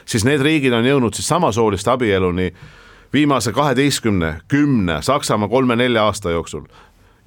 siis 0.05 0.25
need 0.27 0.41
riigid 0.41 0.73
on 0.73 0.85
jõudnud 0.85 1.17
siis 1.17 1.27
samasooliste 1.27 1.91
abieluni 1.91 2.51
viimase 3.13 3.51
kaheteistkümne, 3.51 4.35
kümne, 4.47 5.01
Saksamaa 5.01 5.47
kolme-nelja 5.47 6.05
aasta 6.05 6.31
jooksul. 6.31 6.65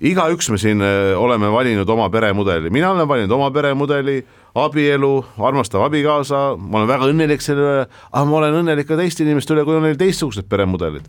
igaüks 0.00 0.50
me 0.50 0.58
siin 0.58 0.82
äh, 0.82 1.14
oleme 1.16 1.52
valinud 1.52 1.88
oma 1.88 2.08
peremudeli, 2.10 2.70
mina 2.70 2.90
olen 2.90 3.08
valinud 3.08 3.30
oma 3.30 3.50
peremudeli, 3.50 4.24
abielu, 4.54 5.24
armastav 5.38 5.84
abikaasa, 5.87 6.56
ma 6.58 6.78
olen 6.78 6.88
väga 6.88 7.08
õnnelik 7.12 7.42
selle 7.42 7.62
üle, 7.62 7.87
aga 8.10 8.24
ma 8.26 8.37
olen 8.40 8.58
õnnelik 8.62 8.88
ka 8.88 8.98
teiste 8.98 9.22
inimeste 9.24 9.54
üle, 9.54 9.64
kui 9.64 9.76
on 9.78 9.87
neil 9.87 9.98
teistsugused 9.98 10.48
peremudelid. 10.50 11.06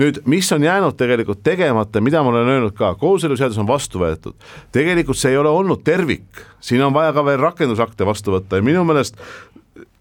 Nüüd, 0.00 0.22
mis 0.26 0.48
on 0.52 0.64
jäänud 0.64 0.96
tegelikult 0.98 1.44
tegemata, 1.46 2.00
mida 2.02 2.22
ma 2.24 2.32
olen 2.32 2.48
öelnud 2.56 2.74
ka, 2.74 2.94
kooseluseadus 2.98 3.60
on 3.62 3.68
vastu 3.68 4.00
võetud, 4.02 4.34
tegelikult 4.74 5.20
see 5.20 5.30
ei 5.34 5.38
ole 5.38 5.52
olnud 5.52 5.84
tervik, 5.86 6.42
siin 6.64 6.82
on 6.82 6.96
vaja 6.96 7.12
ka 7.14 7.22
veel 7.28 7.38
rakendusakte 7.44 8.08
vastu 8.08 8.34
võtta 8.34 8.58
ja 8.58 8.66
minu 8.66 8.82
meelest 8.88 9.20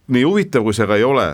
nii 0.08 0.24
huvitav, 0.28 0.66
kui 0.66 0.76
see 0.76 0.88
ka 0.90 0.98
ei 1.00 1.06
ole, 1.08 1.28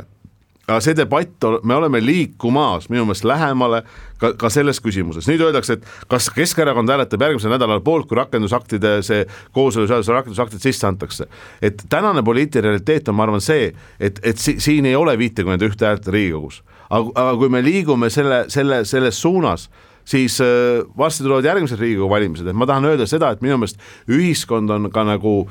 aga 0.70 0.80
see 0.84 0.96
debatt, 0.98 1.48
me 1.66 1.76
oleme 1.76 2.02
liikumas 2.04 2.90
minu 2.92 3.06
meelest 3.08 3.26
lähemale 3.28 3.82
ka, 4.22 4.34
ka 4.40 4.52
selles 4.54 4.82
küsimuses, 4.84 5.28
nüüd 5.30 5.42
öeldakse, 5.48 5.80
et 5.80 6.08
kas 6.12 6.30
Keskerakond 6.36 6.92
hääletab 6.92 7.26
järgmisel 7.26 7.54
nädalal 7.54 7.82
poolt, 7.86 8.08
kui 8.10 8.20
rakendusaktide 8.20 9.00
see 9.06 9.26
kooseluseaduse 9.56 10.14
rakendusaktid 10.14 10.64
sisse 10.64 10.88
antakse. 10.88 11.28
et 11.62 11.84
tänane 11.90 12.24
poliitiline 12.24 12.76
realiteet 12.76 13.10
on, 13.10 13.18
ma 13.18 13.26
arvan, 13.26 13.42
see, 13.42 13.74
et, 14.00 14.20
et 14.24 14.38
si 14.38 14.60
siin 14.62 14.86
ei 14.86 14.96
ole 14.96 15.18
viitekümmet 15.18 15.66
ühte 15.66 15.90
häält 15.90 16.08
Riigikogus. 16.08 16.64
Aga, 16.90 17.12
aga 17.16 17.38
kui 17.38 17.50
me 17.50 17.64
liigume 17.66 18.10
selle, 18.10 18.46
selle, 18.50 18.84
selles 18.86 19.22
suunas, 19.22 19.70
siis 20.10 20.40
äh, 20.42 20.86
varsti 20.98 21.24
tulevad 21.24 21.46
järgmised 21.46 21.80
Riigikogu 21.80 22.10
valimised, 22.10 22.48
et 22.48 22.58
ma 22.58 22.70
tahan 22.70 22.86
öelda 22.90 23.10
seda, 23.10 23.34
et 23.34 23.42
minu 23.46 23.58
meelest 23.62 23.82
ühiskond 24.10 24.70
on 24.74 24.90
ka 24.94 25.06
nagu 25.06 25.44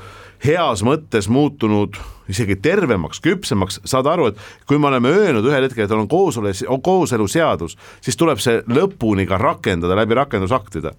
heas 0.44 0.84
mõttes 0.86 1.28
muutunud 1.32 1.96
isegi 2.28 2.58
tervemaks, 2.62 3.22
küpsemaks, 3.24 3.80
saad 3.88 4.08
aru, 4.10 4.30
et 4.30 4.68
kui 4.68 4.78
me 4.78 4.90
oleme 4.90 5.10
öelnud 5.14 5.46
ühel 5.48 5.64
hetkel, 5.66 5.86
et 5.86 5.96
on 5.96 6.08
kooselu, 6.10 6.52
kooseluseadus, 6.84 7.76
siis 8.04 8.18
tuleb 8.20 8.40
see 8.42 8.60
lõpuni 8.68 9.26
ka 9.28 9.40
rakendada 9.40 9.96
läbi 9.98 10.18
rakendusaktide. 10.18 10.94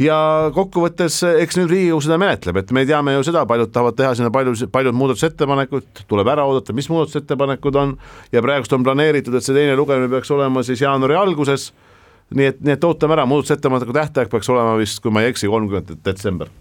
Ja 0.00 0.16
kokkuvõttes 0.52 1.22
eks 1.24 1.56
nüüd 1.56 1.70
Riigikogu 1.72 2.02
seda 2.04 2.18
menetleb, 2.20 2.58
et 2.60 2.72
me 2.76 2.82
teame 2.88 3.14
ju 3.14 3.22
seda, 3.24 3.46
paljud 3.48 3.70
tahavad 3.72 3.96
teha 3.96 4.10
sinna 4.18 4.28
palju, 4.32 4.52
paljud 4.72 4.96
muudatusettepanekud, 4.96 6.02
tuleb 6.10 6.28
ära 6.28 6.44
oodata, 6.44 6.76
mis 6.76 6.90
muudatusettepanekud 6.92 7.78
on 7.80 7.94
ja 8.32 8.42
praegust 8.44 8.76
on 8.76 8.84
planeeritud, 8.84 9.38
et 9.38 9.46
see 9.46 9.56
teine 9.56 9.76
lugemine 9.78 10.10
peaks 10.12 10.32
olema 10.36 10.64
siis 10.66 10.84
jaanuari 10.84 11.16
alguses. 11.16 11.70
Nii 12.36 12.48
et, 12.50 12.60
nii 12.60 12.74
et 12.74 12.84
ootame 12.84 13.14
ära, 13.14 13.24
muudatusettepaneku 13.30 13.94
tähtaeg 13.96 14.28
peaks 14.28 14.52
olema 14.52 14.76
vist, 14.76 15.00
kui 15.00 15.14
ma 15.14 15.24
ei 15.24 15.32
eksi, 15.32 15.48
kolmkümmend 15.48 15.96
detsember 16.04 16.52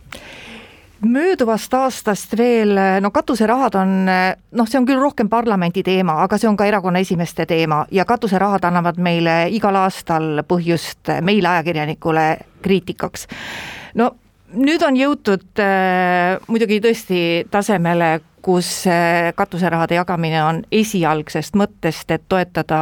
mööduvast 1.06 1.74
aastast 1.74 2.38
veel, 2.38 2.74
no 3.02 3.12
katuserahad 3.12 3.76
on, 3.80 3.94
noh, 4.06 4.68
see 4.70 4.80
on 4.80 4.88
küll 4.88 5.02
rohkem 5.02 5.30
parlamendi 5.30 5.84
teema, 5.86 6.18
aga 6.24 6.40
see 6.42 6.50
on 6.50 6.58
ka 6.58 6.68
erakonna 6.70 7.02
esimeeste 7.04 7.46
teema 7.50 7.84
ja 7.92 8.06
katuserahad 8.06 8.66
annavad 8.68 9.00
meile 9.02 9.46
igal 9.54 9.78
aastal 9.80 10.44
põhjust 10.48 11.14
meile, 11.22 11.50
ajakirjanikule, 11.56 12.28
kriitikaks. 12.66 13.28
no 13.96 14.12
nüüd 14.56 14.84
on 14.86 14.98
jõutud 15.00 15.62
äh, 15.62 16.38
muidugi 16.48 16.80
tõesti 16.84 17.20
tasemele, 17.52 18.20
kus 18.46 18.86
äh, 18.90 19.32
katuserahade 19.36 19.98
jagamine 19.98 20.42
on 20.46 20.64
esialgsest 20.72 21.58
mõttest, 21.60 22.12
et 22.14 22.28
toetada 22.30 22.82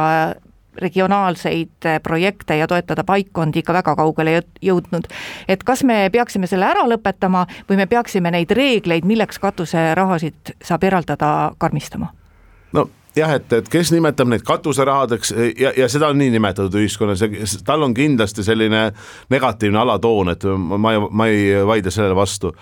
regionaalseid 0.78 1.86
eh, 1.86 2.00
projekte 2.02 2.56
ja 2.56 2.66
toetada 2.66 3.04
paikkondi 3.04 3.62
ikka 3.62 3.72
väga 3.72 3.96
kaugele 3.96 4.40
jõudnud. 4.62 5.08
et 5.48 5.64
kas 5.64 5.84
me 5.84 6.08
peaksime 6.12 6.46
selle 6.46 6.66
ära 6.66 6.86
lõpetama 6.88 7.46
või 7.68 7.76
me 7.76 7.86
peaksime 7.86 8.30
neid 8.30 8.50
reegleid, 8.50 9.04
milleks 9.04 9.38
katuserahasid 9.38 10.56
saab 10.62 10.84
eraldada, 10.84 11.52
karmistama? 11.58 12.12
Jah, 13.16 13.34
et, 13.38 13.52
et 13.52 13.68
kes 13.70 13.90
nimetab 13.94 14.28
neid 14.30 14.44
katuserahadeks 14.46 15.32
ja, 15.58 15.72
ja 15.76 15.88
seda 15.90 16.10
on 16.12 16.18
nii 16.18 16.32
nimetatud 16.34 16.74
ühiskonnas 16.80 17.22
ja 17.22 17.28
tal 17.66 17.84
on 17.86 17.94
kindlasti 17.94 18.44
selline 18.46 18.86
negatiivne 19.32 19.80
alatoon, 19.84 20.32
et 20.34 20.46
ma 20.54 20.94
ei, 20.94 21.02
ma 21.10 21.28
ei 21.30 21.44
vaidle 21.66 21.92
sellele 21.94 22.16
vastu. 22.18 22.54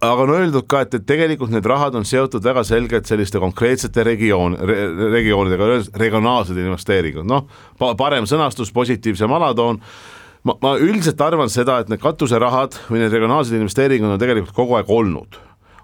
aga 0.00 0.26
on 0.26 0.34
öeldud 0.36 0.68
ka, 0.70 0.84
et, 0.86 0.94
et 0.94 1.06
tegelikult 1.06 1.52
need 1.54 1.66
rahad 1.66 1.98
on 1.98 2.06
seotud 2.08 2.44
väga 2.44 2.64
selgelt 2.66 3.10
selliste 3.10 3.42
konkreetsete 3.42 4.04
regioon 4.06 4.58
re,, 4.60 4.78
regioonidega, 5.18 5.72
regionaalsed 5.98 6.58
investeeringud, 6.62 7.26
noh, 7.28 7.48
parem 7.98 8.26
sõnastus, 8.30 8.72
positiivsem 8.74 9.32
alatoon. 9.40 9.82
Ma, 10.46 10.54
ma 10.62 10.76
üldiselt 10.78 11.20
arvan 11.20 11.50
seda, 11.50 11.80
et 11.82 11.88
need 11.90 12.00
katuserahad 12.00 12.76
või 12.88 13.02
need 13.02 13.12
regionaalsed 13.12 13.56
investeeringud 13.58 14.14
on 14.14 14.20
tegelikult 14.22 14.54
kogu 14.54 14.76
aeg 14.78 14.90
olnud, 14.94 15.40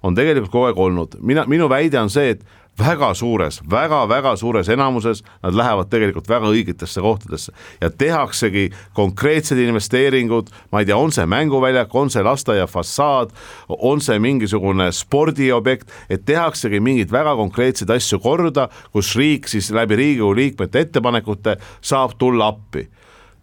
on 0.07 0.15
tegelikult 0.15 0.53
kogu 0.53 0.69
aeg 0.69 0.79
olnud, 0.79 1.17
mina, 1.27 1.43
minu 1.51 1.67
väide 1.69 1.99
on 1.99 2.13
see, 2.13 2.37
et 2.37 2.45
väga 2.79 3.15
suures 3.15 3.61
väga,, 3.71 4.05
väga-väga 4.09 4.37
suures 4.37 4.69
enamuses 4.69 5.23
nad 5.43 5.55
lähevad 5.55 5.91
tegelikult 5.91 6.29
väga 6.29 6.51
õigetesse 6.51 7.03
kohtadesse 7.03 7.53
ja 7.81 7.91
tehaksegi 7.91 8.71
konkreetsed 8.95 9.59
investeeringud, 9.59 10.51
ma 10.73 10.83
ei 10.83 10.89
tea, 10.89 10.97
on 10.97 11.13
see 11.15 11.27
mänguväljak, 11.27 11.95
on 11.95 12.11
see 12.11 12.25
lasteaia 12.25 12.67
fassaad, 12.71 13.33
on 13.69 14.03
see 14.05 14.19
mingisugune 14.19 14.91
spordiobjekt, 14.93 15.91
et 16.11 16.25
tehaksegi 16.27 16.81
mingeid 16.81 17.13
väga 17.13 17.37
konkreetseid 17.39 17.91
asju 17.95 18.21
korda, 18.25 18.69
kus 18.93 19.15
riik 19.17 19.49
siis 19.49 19.71
läbi 19.75 19.97
Riigikogu 20.01 20.35
liikmete 20.35 20.85
ettepanekute 20.87 21.57
saab 21.81 22.19
tulla 22.19 22.51
appi. 22.55 22.89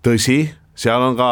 tõsi, 0.04 0.50
seal 0.76 1.02
on 1.02 1.15
ka 1.15 1.32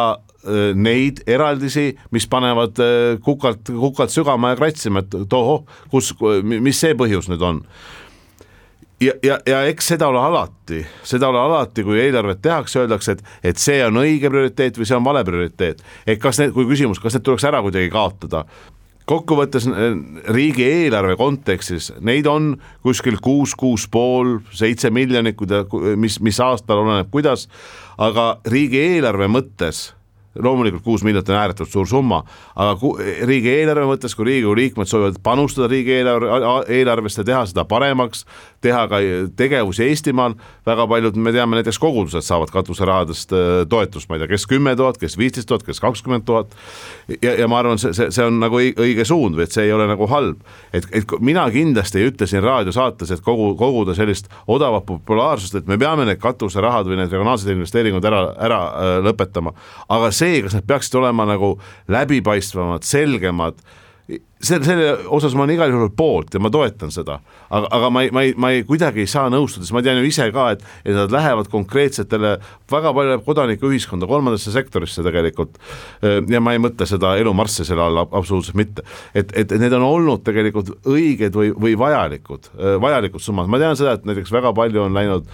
neid 0.76 1.24
eraldisi, 1.28 1.92
mis 2.16 2.28
panevad 2.32 2.80
äh, 2.84 3.20
kukalt, 3.24 3.68
kukalt 3.68 4.14
sügama 4.14 4.54
ja 4.54 4.60
kratsima, 4.60 5.04
et 5.04 5.18
tohoh, 5.30 5.66
kus, 5.92 6.14
mis 6.44 6.80
see 6.80 6.96
põhjus 7.00 7.28
nüüd 7.32 7.44
on 7.44 7.64
ja, 9.02 9.14
ja, 9.24 9.38
ja 9.48 9.62
eks 9.70 9.92
seda 9.94 10.10
ole 10.12 10.20
alati, 10.22 10.82
seda 11.08 11.30
ole 11.32 11.40
alati, 11.42 11.84
kui 11.88 12.00
eelarvet 12.02 12.42
tehakse, 12.44 12.82
öeldakse, 12.84 13.18
et, 13.18 13.38
et 13.52 13.62
see 13.62 13.80
on 13.86 14.02
õige 14.02 14.32
prioriteet 14.32 14.80
või 14.80 14.88
see 14.90 14.98
on 14.98 15.06
vale 15.08 15.24
prioriteet. 15.28 15.84
et 16.08 16.20
kas 16.22 16.42
need, 16.42 16.54
kui 16.56 16.68
küsimus, 16.70 17.02
kas 17.04 17.18
need 17.18 17.28
tuleks 17.28 17.48
ära 17.50 17.64
kuidagi 17.66 17.92
kaotada 17.94 18.46
kokkuvõttes 19.10 19.66
äh, 19.70 19.94
riigieelarve 20.36 21.16
kontekstis 21.20 21.92
neid 22.06 22.28
on 22.30 22.54
kuskil 22.86 23.20
kuus, 23.24 23.56
kuus 23.58 23.88
pool, 23.92 24.38
seitse 24.54 24.92
miljonit, 24.94 25.40
mis, 25.98 26.20
mis 26.22 26.42
aastal 26.44 26.84
oleneb, 26.84 27.10
kuidas, 27.12 27.48
aga 27.98 28.36
riigieelarve 28.48 29.32
mõttes 29.32 29.90
loomulikult 30.44 30.84
kuus 30.84 31.04
miljonit 31.04 31.30
on 31.30 31.40
ääretult 31.40 31.72
suur 31.72 31.88
summa, 31.88 32.22
aga 32.56 32.76
riigieelarve 33.28 33.88
mõttes, 33.90 34.16
kui 34.16 34.28
Riigikogu 34.30 34.56
liikmed 34.60 34.90
soovivad 34.90 35.20
panustada 35.24 35.70
riigieelarve, 35.72 36.30
eelarvesse, 36.80 37.26
teha 37.28 37.46
seda 37.50 37.66
paremaks, 37.70 38.26
teha 38.62 38.86
ka 38.92 39.00
tegevusi 39.40 39.86
Eestimaal, 39.90 40.36
väga 40.68 40.86
paljud, 40.90 41.18
me 41.20 41.32
teame, 41.36 41.60
näiteks 41.60 41.80
kogudused 41.82 42.26
saavad 42.26 42.52
katuserahadest 42.54 43.34
äh, 43.36 43.48
toetust, 43.70 44.10
ma 44.10 44.18
ei 44.18 44.24
tea, 44.24 44.32
kes 44.34 44.46
kümme 44.50 44.76
tuhat, 44.80 45.00
kes 45.02 45.18
viisteist 45.20 45.48
tuhat, 45.50 45.64
kes 45.68 45.80
kakskümmend 45.84 46.26
tuhat. 46.28 46.54
ja, 47.22 47.34
ja 47.40 47.48
ma 47.52 47.62
arvan, 47.62 47.80
see, 47.82 47.94
see, 47.96 48.10
see 48.16 48.28
on 48.28 48.40
nagu 48.44 48.60
õige 48.60 49.06
suund 49.08 49.40
või 49.40 49.48
et 49.48 49.56
see 49.56 49.68
ei 49.68 49.74
ole 49.76 49.88
nagu 49.90 50.08
halb. 50.12 50.44
et, 50.74 50.88
et 50.96 51.16
mina 51.24 51.48
kindlasti 51.54 52.02
ei 52.02 52.12
ütle 52.12 52.28
siin 52.30 52.44
raadiosaates, 52.46 53.16
et 53.16 53.26
kogu, 53.26 53.54
koguda 53.60 53.96
sellist 53.98 54.30
odavat 54.48 54.88
populaarsust, 54.90 55.60
et 55.62 55.70
me 55.70 55.80
peame 55.80 56.08
need 56.10 56.22
katuserahad 56.22 56.90
või 56.90 57.00
need 57.00 57.12
regionaalsed 57.12 57.52
investeeringud 57.56 58.06
ära, 58.06 58.24
ära 58.50 58.64
äh, 58.70 58.96
lõpetama, 59.08 59.56
aga 59.90 60.12
see, 60.16 60.44
kas 60.46 60.58
need 60.58 60.68
peaksid 60.70 61.00
olema 61.00 61.28
nagu 61.30 61.56
läbipaistvamad, 61.92 62.88
selgemad 62.88 63.64
selle, 64.40 64.66
selle 64.66 64.88
osas 65.14 65.36
ma 65.38 65.44
olen 65.44 65.54
igal 65.56 65.74
juhul 65.74 65.92
poolt 65.96 66.34
ja 66.34 66.42
ma 66.42 66.52
toetan 66.54 66.92
seda, 66.94 67.20
aga, 67.50 67.70
aga 67.76 67.90
ma 67.94 68.04
ei, 68.06 68.12
ma 68.16 68.24
ei, 68.26 68.34
ma 68.40 68.52
ei 68.56 68.64
kuidagi 68.68 69.04
ei 69.04 69.10
saa 69.10 69.28
nõustuda, 69.32 69.68
sest 69.68 69.76
ma 69.76 69.84
tean 69.86 70.00
ju 70.02 70.08
ise 70.08 70.30
ka, 70.36 70.48
et, 70.56 70.64
et 70.86 70.96
nad 70.96 71.14
lähevad 71.14 71.52
konkreetsetele, 71.52 72.34
väga 72.72 72.94
palju 72.96 73.14
läheb 73.14 73.28
kodanikuühiskonda, 73.28 74.10
kolmandasse 74.10 74.54
sektorisse 74.56 75.04
tegelikult. 75.06 75.60
ja 76.30 76.42
ma 76.44 76.56
ei 76.56 76.64
mõtle 76.64 76.88
seda 76.90 77.16
elu 77.20 77.34
Marssi 77.38 77.68
selle 77.68 77.86
all 77.86 78.02
absoluutselt 78.06 78.58
mitte, 78.60 78.86
et, 79.14 79.34
et 79.38 79.56
need 79.60 79.76
on 79.78 79.86
olnud 79.86 80.24
tegelikult 80.28 80.74
õiged 80.90 81.36
või, 81.36 81.54
või 81.54 81.78
vajalikud, 81.80 82.52
vajalikud 82.82 83.24
summad, 83.24 83.52
ma 83.52 83.62
tean 83.62 83.80
seda, 83.80 83.98
et 83.98 84.08
näiteks 84.10 84.34
väga 84.34 84.54
palju 84.58 84.88
on 84.88 84.98
läinud 84.98 85.30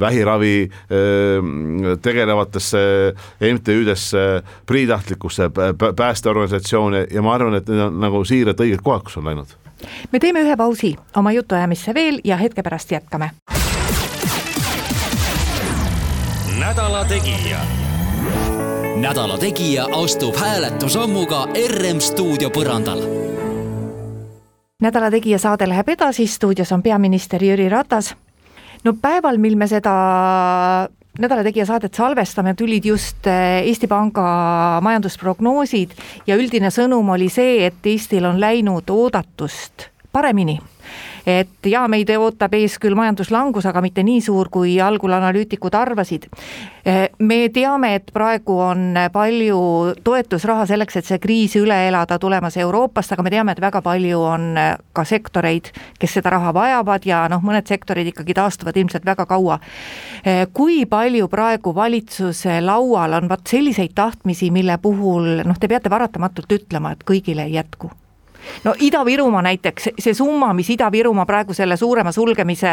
vähiravi 0.00 0.70
tegelevatesse 2.02 2.78
MTÜ-desse, 3.52 4.42
priitahtlikusse 4.66 5.50
päästeorganisatsioone 5.96 7.06
ja 7.10 7.22
ma 7.22 7.34
arvan, 7.34 7.54
et 7.54 7.68
need 7.68 7.80
on 7.80 8.00
nagu 8.00 8.24
siiralt 8.24 8.60
õiged 8.60 8.82
kohad, 8.82 9.04
kus 9.06 9.16
on 9.16 9.24
läinud. 9.30 9.56
me 10.12 10.18
teeme 10.18 10.42
ühe 10.42 10.56
pausi 10.56 10.96
oma 11.16 11.32
jutuajamisse 11.32 11.94
veel 11.94 12.20
ja 12.24 12.36
hetke 12.36 12.62
pärast 12.62 12.92
jätkame. 12.92 13.30
nädala 16.58 17.04
Tegija 17.04 17.60
nädala 18.96 19.38
Tegija 19.38 19.86
astub 19.92 20.36
hääletusammuga 20.36 21.46
RM 21.68 22.00
stuudio 22.00 22.50
põrandal 22.50 23.02
nädala 24.82 25.10
Tegija 25.10 25.38
saade 25.38 25.68
läheb 25.68 25.88
edasi, 25.88 26.26
stuudios 26.26 26.72
on 26.72 26.82
peaminister 26.82 27.44
Jüri 27.44 27.68
Ratas 27.68 28.14
no 28.86 28.94
päeval, 29.02 29.40
mil 29.42 29.56
me 29.58 29.66
seda 29.70 29.94
nädala 31.16 31.44
Tegija 31.46 31.66
saadet 31.68 31.96
salvestame, 31.96 32.54
tulid 32.58 32.86
just 32.86 33.26
eh, 33.30 33.64
Eesti 33.66 33.88
Panga 33.90 34.26
majandusprognoosid 34.84 35.96
ja 36.28 36.38
üldine 36.38 36.70
sõnum 36.74 37.10
oli 37.16 37.28
see, 37.32 37.64
et 37.66 37.86
Eestil 37.88 38.28
on 38.28 38.40
läinud 38.42 38.90
oodatust 38.92 39.88
paremini 40.12 40.58
et 41.26 41.66
jaa, 41.66 41.86
meid 41.90 42.10
ootab 42.14 42.54
ees 42.54 42.76
küll 42.78 42.94
majanduslangus, 42.98 43.66
aga 43.66 43.82
mitte 43.82 44.04
nii 44.06 44.20
suur, 44.22 44.50
kui 44.52 44.76
algul 44.80 45.16
analüütikud 45.16 45.74
arvasid. 45.74 46.28
me 47.18 47.48
teame, 47.50 47.94
et 47.98 48.12
praegu 48.14 48.58
on 48.62 48.94
palju 49.12 49.58
toetusraha 50.06 50.68
selleks, 50.70 50.96
et 50.96 51.08
see 51.08 51.18
kriis 51.18 51.56
üle 51.58 51.76
elada, 51.88 52.18
tulemas 52.22 52.56
Euroopast, 52.56 53.12
aga 53.12 53.26
me 53.26 53.34
teame, 53.34 53.52
et 53.52 53.60
väga 53.60 53.82
palju 53.82 54.22
on 54.22 54.46
ka 54.94 55.04
sektoreid, 55.04 55.72
kes 55.98 56.14
seda 56.20 56.30
raha 56.36 56.54
vajavad 56.54 57.06
ja 57.06 57.24
noh, 57.28 57.42
mõned 57.42 57.66
sektorid 57.66 58.12
ikkagi 58.12 58.38
taastuvad 58.38 58.76
ilmselt 58.76 59.04
väga 59.04 59.26
kaua. 59.26 59.58
kui 60.52 60.86
palju 60.86 61.28
praegu 61.28 61.74
valitsuse 61.74 62.60
laual 62.60 63.18
on 63.18 63.28
vot 63.28 63.46
selliseid 63.46 63.94
tahtmisi, 63.94 64.50
mille 64.50 64.78
puhul 64.78 65.42
noh, 65.44 65.58
te 65.58 65.68
peate 65.68 65.90
paratamatult 65.90 66.52
ütlema, 66.52 66.92
et 66.92 67.02
kõigile 67.04 67.50
ei 67.50 67.58
jätku 67.58 67.90
no 68.64 68.74
Ida-Virumaa 68.80 69.42
näiteks, 69.46 69.90
see 69.98 70.14
summa, 70.14 70.52
mis 70.56 70.70
Ida-Virumaa 70.74 71.26
praegu 71.26 71.54
selle 71.54 71.76
suurema 71.76 72.12
sulgemise 72.12 72.72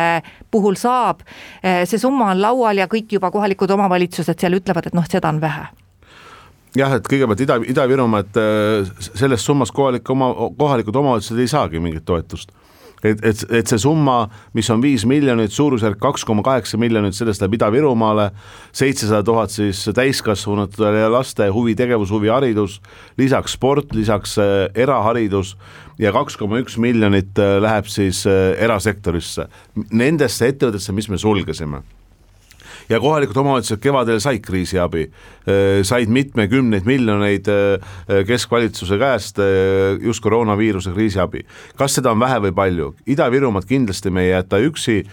puhul 0.52 0.76
saab, 0.80 1.22
eh, 1.64 1.84
see 1.90 2.02
summa 2.02 2.32
on 2.32 2.42
laual 2.42 2.78
ja 2.78 2.88
kõik 2.92 3.16
juba 3.18 3.32
kohalikud 3.32 3.72
omavalitsused 3.72 4.40
seal 4.40 4.60
ütlevad, 4.60 4.88
et 4.88 4.98
noh, 4.98 5.08
seda 5.10 5.30
on 5.30 5.42
vähe. 5.42 5.70
Jah, 6.76 6.96
et 6.98 7.06
kõigepealt 7.06 7.42
Ida, 7.46 7.60
Ida-Virumaa, 7.76 8.26
et 8.26 8.42
eh, 8.42 9.08
selles 9.14 9.46
summas 9.46 9.72
kohalik 9.72 10.10
oma, 10.10 10.34
kohalikud 10.58 10.96
omavalitsused 10.96 11.40
ei 11.40 11.52
saagi 11.52 11.84
mingit 11.84 12.06
toetust 12.06 12.52
et, 13.04 13.24
et, 13.26 13.44
et 13.60 13.70
see 13.70 13.82
summa, 13.84 14.28
mis 14.56 14.70
on 14.74 14.82
viis 14.84 15.06
miljonit, 15.10 15.54
suurusjärk 15.54 16.00
kaks 16.02 16.26
koma 16.28 16.44
kaheksa 16.46 16.80
miljonit, 16.82 17.16
sellest 17.18 17.44
läheb 17.44 17.58
Ida-Virumaale, 17.60 18.30
seitsesada 18.76 19.24
tuhat 19.28 19.54
siis 19.54 19.84
täiskasvanutele 19.96 21.06
ja 21.06 21.12
laste 21.14 21.50
huvitegevus, 21.54 22.14
huviharidus, 22.14 22.80
lisaks 23.20 23.58
sport, 23.58 23.94
lisaks 23.98 24.38
äh, 24.42 24.68
eraharidus 24.76 25.58
ja 26.02 26.14
kaks 26.16 26.40
koma 26.40 26.62
üks 26.64 26.80
miljonit 26.82 27.38
äh, 27.40 27.58
läheb 27.64 27.90
siis 27.92 28.24
äh, 28.30 28.54
erasektorisse, 28.64 29.50
nendesse 29.92 30.54
ettevõtetesse, 30.54 30.96
mis 30.96 31.12
me 31.12 31.22
sulgesime 31.22 31.84
ja 32.94 33.00
kohalikud 33.02 33.38
omavalitsused 33.42 33.82
kevadel 33.82 34.20
said 34.24 34.42
kriisiabi, 34.46 35.08
said 35.84 36.12
mitmekümneid 36.14 36.88
miljoneid 36.88 37.48
keskvalitsuse 38.28 39.00
käest 39.02 39.40
just 40.02 40.24
koroonaviiruse 40.24 40.94
kriisiabi. 40.94 41.46
kas 41.78 41.96
seda 41.98 42.12
on 42.14 42.20
vähe 42.22 42.42
või 42.48 42.52
palju, 42.56 42.92
Ida-Virumaad 43.10 43.66
kindlasti 43.70 44.12
me 44.14 44.28
ei 44.28 44.36
jäta 44.36 44.62
üksi. 44.62 45.04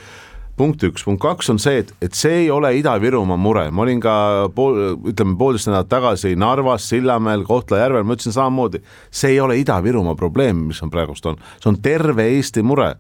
Punkt 0.61 0.83
üks, 0.85 1.07
punkt 1.07 1.23
kaks 1.23 1.49
on 1.49 1.59
see, 1.63 1.79
et, 1.81 1.93
et 2.05 2.13
see 2.13 2.43
ei 2.43 2.49
ole 2.53 2.75
Ida-Virumaa 2.77 3.39
mure, 3.41 3.63
ma 3.73 3.81
olin 3.87 4.01
ka 4.03 4.15
pool, 4.53 4.75
ütleme 5.09 5.39
poolteist 5.41 5.71
nädalat 5.71 5.89
tagasi 5.89 6.35
Narvas, 6.37 6.85
Sillamäel, 6.91 7.47
Kohtla-Järvel, 7.49 8.05
ma 8.05 8.13
ütlesin 8.19 8.35
samamoodi, 8.37 8.83
see 9.09 9.31
ei 9.33 9.41
ole 9.41 9.57
Ida-Virumaa 9.63 10.19
probleem, 10.21 10.67
mis 10.69 10.83
on 10.85 10.93
praegust 10.93 11.31
on, 11.31 11.41
see 11.63 11.71
on 11.73 11.81
terve 11.81 12.29
Eesti 12.35 12.67
mure 12.67 12.91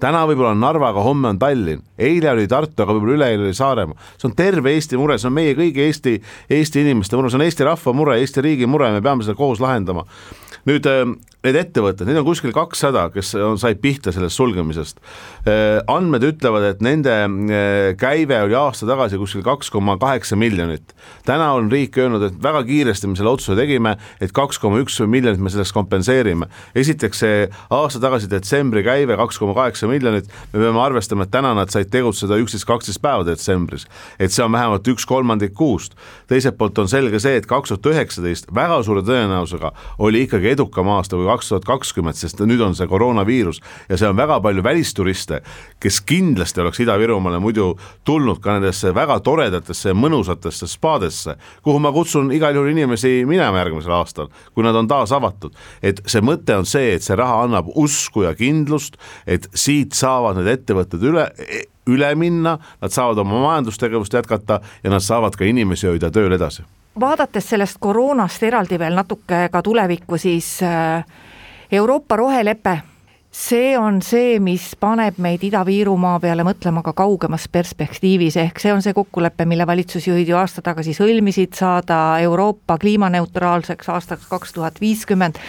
täna 0.00 0.22
võib-olla 0.28 0.52
on 0.54 0.62
Narva, 0.62 0.90
aga 0.92 1.02
homme 1.04 1.28
on 1.32 1.40
Tallinn, 1.42 1.82
eile 1.98 2.30
oli 2.32 2.46
Tartu, 2.50 2.84
aga 2.84 2.96
võib-olla 2.96 3.18
üleeile 3.18 3.48
oli 3.48 3.56
Saaremaa. 3.56 3.98
see 4.16 4.28
on 4.30 4.36
terve 4.36 4.72
Eesti 4.74 5.00
mure, 5.00 5.18
see 5.18 5.28
on 5.28 5.36
meie 5.36 5.54
kõigi 5.58 5.84
Eesti, 5.86 6.16
Eesti 6.50 6.86
inimeste 6.86 7.16
mure, 7.16 7.30
see 7.30 7.40
on 7.40 7.46
Eesti 7.46 7.68
rahva 7.68 7.92
mure, 7.96 8.18
Eesti 8.20 8.44
riigi 8.44 8.66
mure, 8.66 8.90
me 8.92 9.02
peame 9.02 9.26
seda 9.26 9.36
koos 9.38 9.60
lahendama. 9.60 10.06
nüüd 10.66 10.86
äh, 10.86 11.04
need 11.42 11.58
ettevõtted, 11.58 12.06
neid 12.06 12.20
on 12.20 12.26
kuskil 12.26 12.52
kakssada, 12.54 13.08
kes 13.10 13.32
on, 13.34 13.58
said 13.58 13.80
pihta 13.82 14.12
sellest 14.14 14.38
sulgemisest. 14.38 15.00
Äh, 15.42 15.80
andmed 15.90 16.22
ütlevad, 16.26 16.68
et 16.70 16.82
nende 16.84 17.10
äh, 17.10 17.94
käive 17.98 18.38
oli 18.44 18.54
aasta 18.58 18.86
tagasi 18.86 19.18
kuskil 19.18 19.42
kaks 19.46 19.72
koma 19.74 19.96
kaheksa 19.98 20.38
miljonit. 20.38 20.94
täna 21.26 21.52
on 21.56 21.70
riik 21.72 21.98
öelnud, 21.98 22.22
et 22.28 22.36
väga 22.42 22.62
kiiresti 22.68 23.10
me 23.10 23.18
selle 23.18 23.32
otsuse 23.34 23.56
tegime, 23.58 23.96
et 24.22 24.32
kaks 24.32 24.60
koma 24.62 24.78
üks 24.82 25.00
miljonit 25.02 25.42
me 25.42 25.50
sellest 25.50 25.74
kompenseerime. 25.74 26.46
esiteks 26.78 27.24
see 27.24 27.48
aasta 27.70 28.00
tagasi 28.02 28.30
detsembri 28.30 28.84
käive 28.86 29.18
kaks 29.18 29.38
koma 29.42 29.56
kaheksa 29.58 29.90
miljonit, 29.90 30.30
me 30.52 30.62
peame 30.62 30.80
arvestama, 30.80 31.26
et 31.26 31.34
täna 31.34 31.54
nad 31.58 31.74
said 31.74 31.90
tegutseda 31.90 32.38
üksteist, 32.38 32.68
kaksteist 32.70 33.02
päeva 33.02 33.26
detsembris. 33.26 33.88
et 34.18 34.30
see 34.30 34.44
on 34.44 34.52
vähemalt 34.54 34.86
üks 34.94 35.06
kolmandik 35.06 35.54
kuust. 35.58 35.98
teiselt 36.30 36.56
poolt 36.56 36.78
on 36.78 36.88
selge 36.88 37.18
see, 37.18 37.34
et 37.36 37.50
kaks 37.50 37.74
tuhat 37.74 37.92
üheksateist 37.96 38.54
väga 38.54 38.82
suure 38.86 39.02
tõenäosusega 39.02 39.72
oli 39.98 40.22
ikkagi 40.22 40.54
edukam 40.54 40.86
aasta 40.94 41.16
kui 41.18 41.31
kaks 41.32 41.50
tuhat 41.52 41.66
kakskümmend, 41.68 42.18
sest 42.18 42.40
nüüd 42.44 42.60
on 42.64 42.76
see 42.78 42.88
koroonaviirus 42.90 43.60
ja 43.88 43.98
see 43.98 44.10
on 44.10 44.18
väga 44.18 44.38
palju 44.44 44.64
välisturiste, 44.64 45.40
kes 45.82 46.00
kindlasti 46.06 46.62
oleks 46.62 46.82
Ida-Virumaale 46.84 47.40
muidu 47.42 47.72
tulnud 48.08 48.42
ka 48.44 48.58
nendesse 48.58 48.92
väga 48.94 49.18
toredatesse 49.24 49.92
ja 49.92 49.98
mõnusatesse 49.98 50.68
spaadesse, 50.70 51.36
kuhu 51.64 51.80
ma 51.82 51.92
kutsun 51.94 52.32
igal 52.36 52.56
juhul 52.56 52.72
inimesi 52.74 53.22
minema 53.28 53.62
järgmisel 53.62 53.96
aastal, 53.96 54.30
kui 54.54 54.66
nad 54.66 54.76
on 54.76 54.88
taas 54.90 55.12
avatud. 55.12 55.52
et 55.82 56.00
see 56.06 56.20
mõte 56.20 56.56
on 56.56 56.66
see, 56.66 56.94
et 56.94 57.02
see 57.02 57.16
raha 57.16 57.42
annab 57.46 57.70
usku 57.74 58.26
ja 58.26 58.34
kindlust, 58.34 58.96
et 59.26 59.48
siit 59.54 59.96
saavad 59.96 60.38
need 60.38 60.52
ettevõtted 60.58 61.02
üle 61.02 61.28
üle 61.90 62.12
minna, 62.14 62.58
nad 62.82 62.94
saavad 62.94 63.18
oma 63.24 63.40
majandustegevust 63.42 64.14
jätkata 64.14 64.60
ja 64.84 64.90
nad 64.90 65.02
saavad 65.02 65.34
ka 65.34 65.44
inimesi 65.44 65.90
hoida 65.90 66.12
tööl 66.14 66.32
edasi 66.36 66.62
vaadates 67.00 67.48
sellest 67.48 67.76
koroonast 67.80 68.42
eraldi 68.42 68.78
veel 68.78 68.96
natuke 68.96 69.48
ka 69.52 69.62
tulevikku, 69.62 70.18
siis 70.18 70.58
äh, 70.62 71.04
Euroopa 71.72 72.16
rohelepe, 72.16 72.78
see 73.32 73.78
on 73.78 74.02
see, 74.04 74.36
mis 74.44 74.74
paneb 74.80 75.16
meid 75.24 75.44
Ida-Virumaa 75.48 76.18
peale 76.20 76.44
mõtlema 76.44 76.82
ka 76.84 76.92
kaugemas 76.96 77.48
perspektiivis, 77.52 78.36
ehk 78.36 78.60
see 78.60 78.74
on 78.74 78.84
see 78.84 78.92
kokkulepe, 78.96 79.46
mille 79.48 79.66
valitsusjuhid 79.66 80.28
ju 80.28 80.36
aasta 80.36 80.62
tagasi 80.62 80.92
sõlmisid, 80.96 81.56
saada 81.56 82.18
Euroopa 82.20 82.76
kliimaneutraalseks 82.82 83.88
aastaks 83.88 84.28
kaks 84.28 84.52
tuhat 84.52 84.80
viiskümmend. 84.80 85.40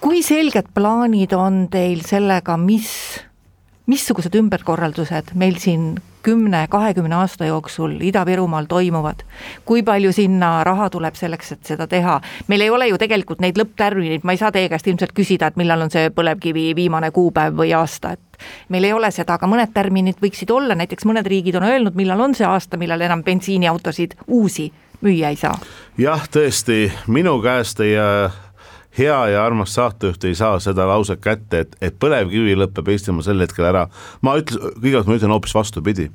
kui 0.00 0.22
selged 0.22 0.74
plaanid 0.74 1.32
on 1.32 1.68
teil 1.70 2.02
sellega, 2.02 2.56
mis, 2.56 2.90
missugused 3.86 4.34
ümberkorraldused 4.38 5.34
meil 5.34 5.58
siin 5.58 5.96
kümne, 6.22 6.66
kahekümne 6.70 7.14
aasta 7.14 7.44
jooksul 7.44 7.96
Ida-Virumaal 8.00 8.66
toimuvad. 8.68 9.24
kui 9.64 9.82
palju 9.82 10.12
sinna 10.12 10.64
raha 10.64 10.90
tuleb 10.90 11.14
selleks, 11.14 11.52
et 11.52 11.64
seda 11.66 11.86
teha, 11.86 12.20
meil 12.48 12.60
ei 12.60 12.70
ole 12.70 12.86
ju 12.88 12.98
tegelikult 12.98 13.40
neid 13.40 13.58
lõpptärmineid, 13.58 14.22
ma 14.22 14.32
ei 14.32 14.38
saa 14.38 14.52
teie 14.52 14.68
käest 14.68 14.86
ilmselt 14.86 15.12
küsida, 15.12 15.50
et 15.50 15.56
millal 15.56 15.82
on 15.82 15.90
see 15.90 16.10
põlevkivi 16.14 16.76
viimane 16.78 17.10
kuupäev 17.10 17.58
või 17.58 17.74
aasta, 17.74 18.12
et 18.12 18.46
meil 18.68 18.84
ei 18.84 18.92
ole 18.92 19.10
seda, 19.10 19.34
aga 19.34 19.50
mõned 19.50 19.74
tärminid 19.74 20.22
võiksid 20.22 20.50
olla, 20.54 20.78
näiteks 20.78 21.06
mõned 21.08 21.26
riigid 21.26 21.58
on 21.58 21.66
öelnud, 21.66 21.98
millal 21.98 22.20
on 22.20 22.38
see 22.38 22.46
aasta, 22.46 22.78
millal 22.78 23.00
enam 23.00 23.26
bensiiniautosid 23.26 24.14
uusi 24.28 24.70
müüa 25.02 25.34
ei 25.34 25.36
saa. 25.36 25.58
jah, 25.98 26.22
tõesti, 26.30 26.92
minu 27.06 27.40
käest 27.42 27.80
ei 27.82 27.96
hea 28.98 29.28
ja 29.28 29.44
armas 29.44 29.74
saatejuht 29.74 30.24
ei 30.24 30.34
saa 30.34 30.60
seda 30.60 30.86
lauset 30.88 31.20
kätte, 31.20 31.64
et, 31.64 31.76
et 31.80 31.98
põlevkivi 32.00 32.56
lõpeb 32.58 32.92
Eestimaal 32.92 33.24
sel 33.26 33.40
hetkel 33.40 33.68
ära. 33.70 33.86
ma 34.20 34.36
ütlen, 34.40 34.72
kõigepealt 34.80 35.08
ma 35.08 35.18
ütlen 35.18 35.34
hoopis 35.36 35.54
vastupidi. 35.54 36.10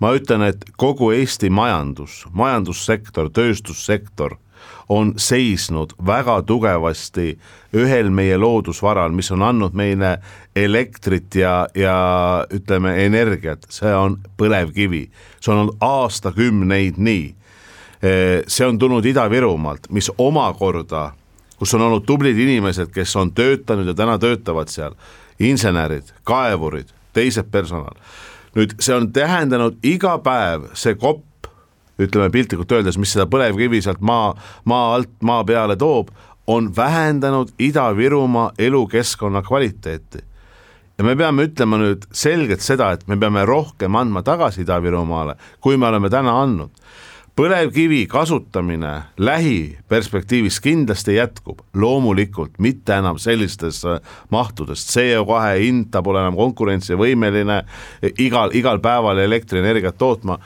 ma 0.00 0.14
ütlen, 0.14 0.42
et 0.42 0.64
kogu 0.76 1.12
Eesti 1.12 1.50
majandus, 1.50 2.24
majandussektor, 2.32 3.30
tööstussektor 3.30 4.38
on 4.88 5.14
seisnud 5.16 5.94
väga 6.06 6.42
tugevasti 6.42 7.38
ühel 7.74 8.10
meie 8.10 8.36
loodusvaral, 8.36 9.12
mis 9.12 9.30
on 9.32 9.42
andnud 9.42 9.72
meile 9.72 10.18
elektrit 10.56 11.34
ja, 11.34 11.66
ja 11.74 11.96
ütleme, 12.52 12.96
energiat, 13.04 13.64
see 13.72 13.94
on 13.96 14.18
põlevkivi. 14.36 15.08
see 15.40 15.52
on 15.52 15.58
olnud 15.58 15.76
aastakümneid 15.80 16.98
nii. 16.98 17.34
see 18.46 18.66
on 18.66 18.78
tulnud 18.78 19.04
Ida-Virumaalt, 19.04 19.88
mis 19.90 20.10
omakorda 20.18 21.12
kus 21.64 21.74
on 21.74 21.80
olnud 21.80 22.04
tublid 22.04 22.36
inimesed, 22.36 22.90
kes 22.92 23.16
on 23.16 23.30
töötanud 23.32 23.88
ja 23.88 23.94
täna 23.96 24.18
töötavad 24.20 24.68
seal, 24.68 24.92
insenerid, 25.40 26.10
kaevurid, 26.28 26.90
teised 27.16 27.48
personal. 27.50 27.96
nüüd 28.54 28.74
see 28.84 28.92
on 28.94 29.08
tähendanud 29.10 29.80
iga 29.82 30.12
päev 30.22 30.68
see 30.78 30.92
kopp, 30.94 31.48
ütleme 31.98 32.28
piltlikult 32.30 32.70
öeldes, 32.76 32.98
mis 33.00 33.14
seda 33.16 33.24
põlevkivi 33.26 33.80
sealt 33.82 34.04
maa, 34.04 34.34
maa 34.68 34.92
alt 34.98 35.10
maa 35.24 35.40
peale 35.44 35.76
toob, 35.80 36.12
on 36.46 36.68
vähendanud 36.76 37.56
Ida-Virumaa 37.58 38.52
elukeskkonna 38.58 39.42
kvaliteeti. 39.42 40.20
Ja 40.98 41.04
me 41.04 41.16
peame 41.16 41.48
ütlema 41.48 41.80
nüüd 41.80 42.04
selgelt 42.12 42.60
seda, 42.60 42.92
et 42.92 43.08
me 43.08 43.16
peame 43.16 43.46
rohkem 43.48 43.96
andma 43.96 44.22
tagasi 44.22 44.62
Ida-Virumaale, 44.62 45.38
kui 45.64 45.80
me 45.80 45.88
oleme 45.88 46.12
täna 46.12 46.36
andnud 46.42 46.76
põlevkivi 47.34 48.04
kasutamine 48.06 48.92
lähiperspektiivis 49.18 50.60
kindlasti 50.62 51.16
jätkub, 51.16 51.64
loomulikult 51.74 52.60
mitte 52.62 52.94
enam 52.94 53.18
sellistes 53.18 53.82
äh, 53.88 53.98
mahtudes, 54.30 54.86
CO2 54.92 55.40
hind, 55.58 55.88
ta 55.90 56.02
pole 56.02 56.22
enam 56.22 56.38
konkurentsivõimeline 56.38 57.58
igal, 58.22 58.54
igal 58.54 58.78
päeval 58.82 59.18
elektrienergiat 59.24 59.98
tootma. 59.98 60.38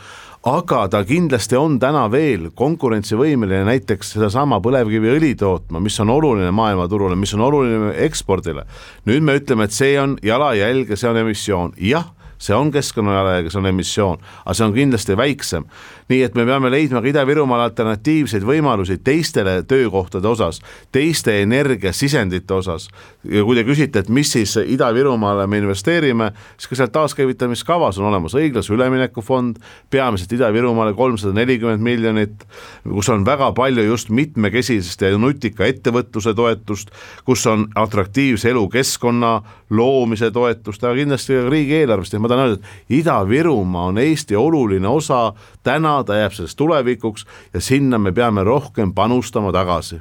Aga 0.48 0.84
ta 0.88 1.02
kindlasti 1.04 1.58
on 1.58 1.76
täna 1.82 2.06
veel 2.08 2.48
konkurentsivõimeline 2.56 3.66
näiteks 3.68 4.14
sedasama 4.14 4.62
põlevkiviõli 4.64 5.34
tootma, 5.36 5.82
mis 5.82 5.98
on 6.00 6.14
oluline 6.14 6.52
maailmaturule, 6.54 7.18
mis 7.18 7.34
on 7.36 7.42
oluline 7.50 7.90
ekspordile. 8.06 8.64
nüüd 9.04 9.26
me 9.26 9.34
ütleme, 9.36 9.66
et 9.66 9.76
see 9.76 9.98
on 10.00 10.16
jalajälg 10.22 10.94
ja 10.94 10.96
see 10.96 11.10
on 11.10 11.20
emissioon, 11.26 11.74
jah 11.76 12.14
see 12.38 12.54
on 12.54 12.70
keskkonnajalajälg, 12.72 13.50
see 13.52 13.60
on 13.60 13.66
emissioon, 13.70 14.20
aga 14.44 14.54
see 14.54 14.66
on 14.66 14.74
kindlasti 14.74 15.16
väiksem. 15.18 15.64
nii 16.08 16.22
et 16.24 16.34
me 16.38 16.46
peame 16.48 16.70
leidma 16.72 17.02
ka 17.04 17.10
Ida-Virumaal 17.10 17.66
alternatiivseid 17.66 18.44
võimalusi 18.46 18.96
teistele 19.04 19.62
töökohtade 19.68 20.28
osas, 20.28 20.62
teiste 20.92 21.42
energiasisendite 21.42 22.54
osas. 22.54 22.88
ja 23.24 23.44
kui 23.44 23.56
te 23.56 23.64
küsite, 23.64 23.98
et 23.98 24.08
mis 24.08 24.32
siis 24.32 24.56
Ida-Virumaale 24.56 25.46
me 25.46 25.58
investeerime, 25.58 26.30
siis 26.56 26.70
ka 26.70 26.78
seal 26.80 26.92
taaskäivitamiskavas 26.94 27.98
on 27.98 28.08
olemas 28.08 28.34
õiglase 28.38 28.72
ülemineku 28.72 29.22
fond, 29.22 29.58
peamiselt 29.90 30.32
Ida-Virumaale 30.32 30.94
kolmsada 30.94 31.34
nelikümmend 31.34 31.82
miljonit, 31.82 32.46
kus 32.84 33.08
on 33.12 33.26
väga 33.26 33.52
palju 33.52 33.82
just 33.82 34.10
mitmekesisest 34.14 35.02
ja 35.02 35.18
nutika 35.18 35.66
ettevõtluse 35.66 36.34
toetust, 36.34 36.90
kus 37.24 37.46
on 37.46 37.66
atraktiivse 37.74 38.50
elukeskkonna 38.50 39.40
loomise 39.70 40.30
toetust, 40.30 40.84
aga 40.84 40.96
kindlasti 40.96 41.36
ka 41.36 41.48
riigieelarvest 41.52 42.16
ja 42.16 42.22
ma 42.28 42.34
tahan 42.34 42.48
öelda, 42.48 42.60
et 42.60 42.92
Ida-Virumaa 43.00 43.88
on 43.92 43.98
Eesti 43.98 44.36
oluline 44.36 44.88
osa, 44.88 45.32
täna 45.62 46.04
ta 46.04 46.20
jääb 46.20 46.36
sellest 46.36 46.56
tulevikuks 46.60 47.26
ja 47.54 47.60
sinna 47.60 47.98
me 47.98 48.12
peame 48.12 48.44
rohkem 48.44 48.92
panustama 48.94 49.52
tagasi 49.52 50.00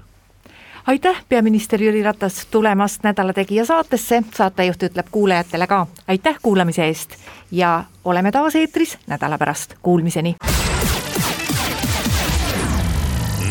aitäh, 0.87 1.23
peaminister 1.29 1.83
Jüri 1.83 2.03
Ratas 2.03 2.45
tulemast 2.51 3.03
Nädala 3.03 3.33
Tegija 3.33 3.65
saatesse, 3.65 4.23
saatejuht 4.35 4.83
ütleb 4.83 5.07
kuulajatele 5.11 5.67
ka 5.67 5.87
aitäh 6.07 6.39
kuulamise 6.41 6.85
eest 6.85 7.17
ja 7.51 7.83
oleme 8.05 8.31
taas 8.31 8.55
eetris 8.55 8.97
nädala 9.07 9.37
pärast, 9.37 9.73
kuulmiseni. 9.81 10.35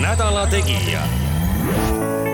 nädala 0.01 0.47
Tegija. 0.47 1.01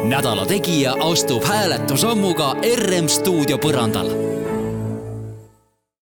nädala 0.05 0.47
Tegija 0.47 0.95
astub 1.11 1.45
hääletusammuga 1.45 2.55
RM 2.77 3.09
stuudio 3.09 3.59
põrandal 3.59 4.11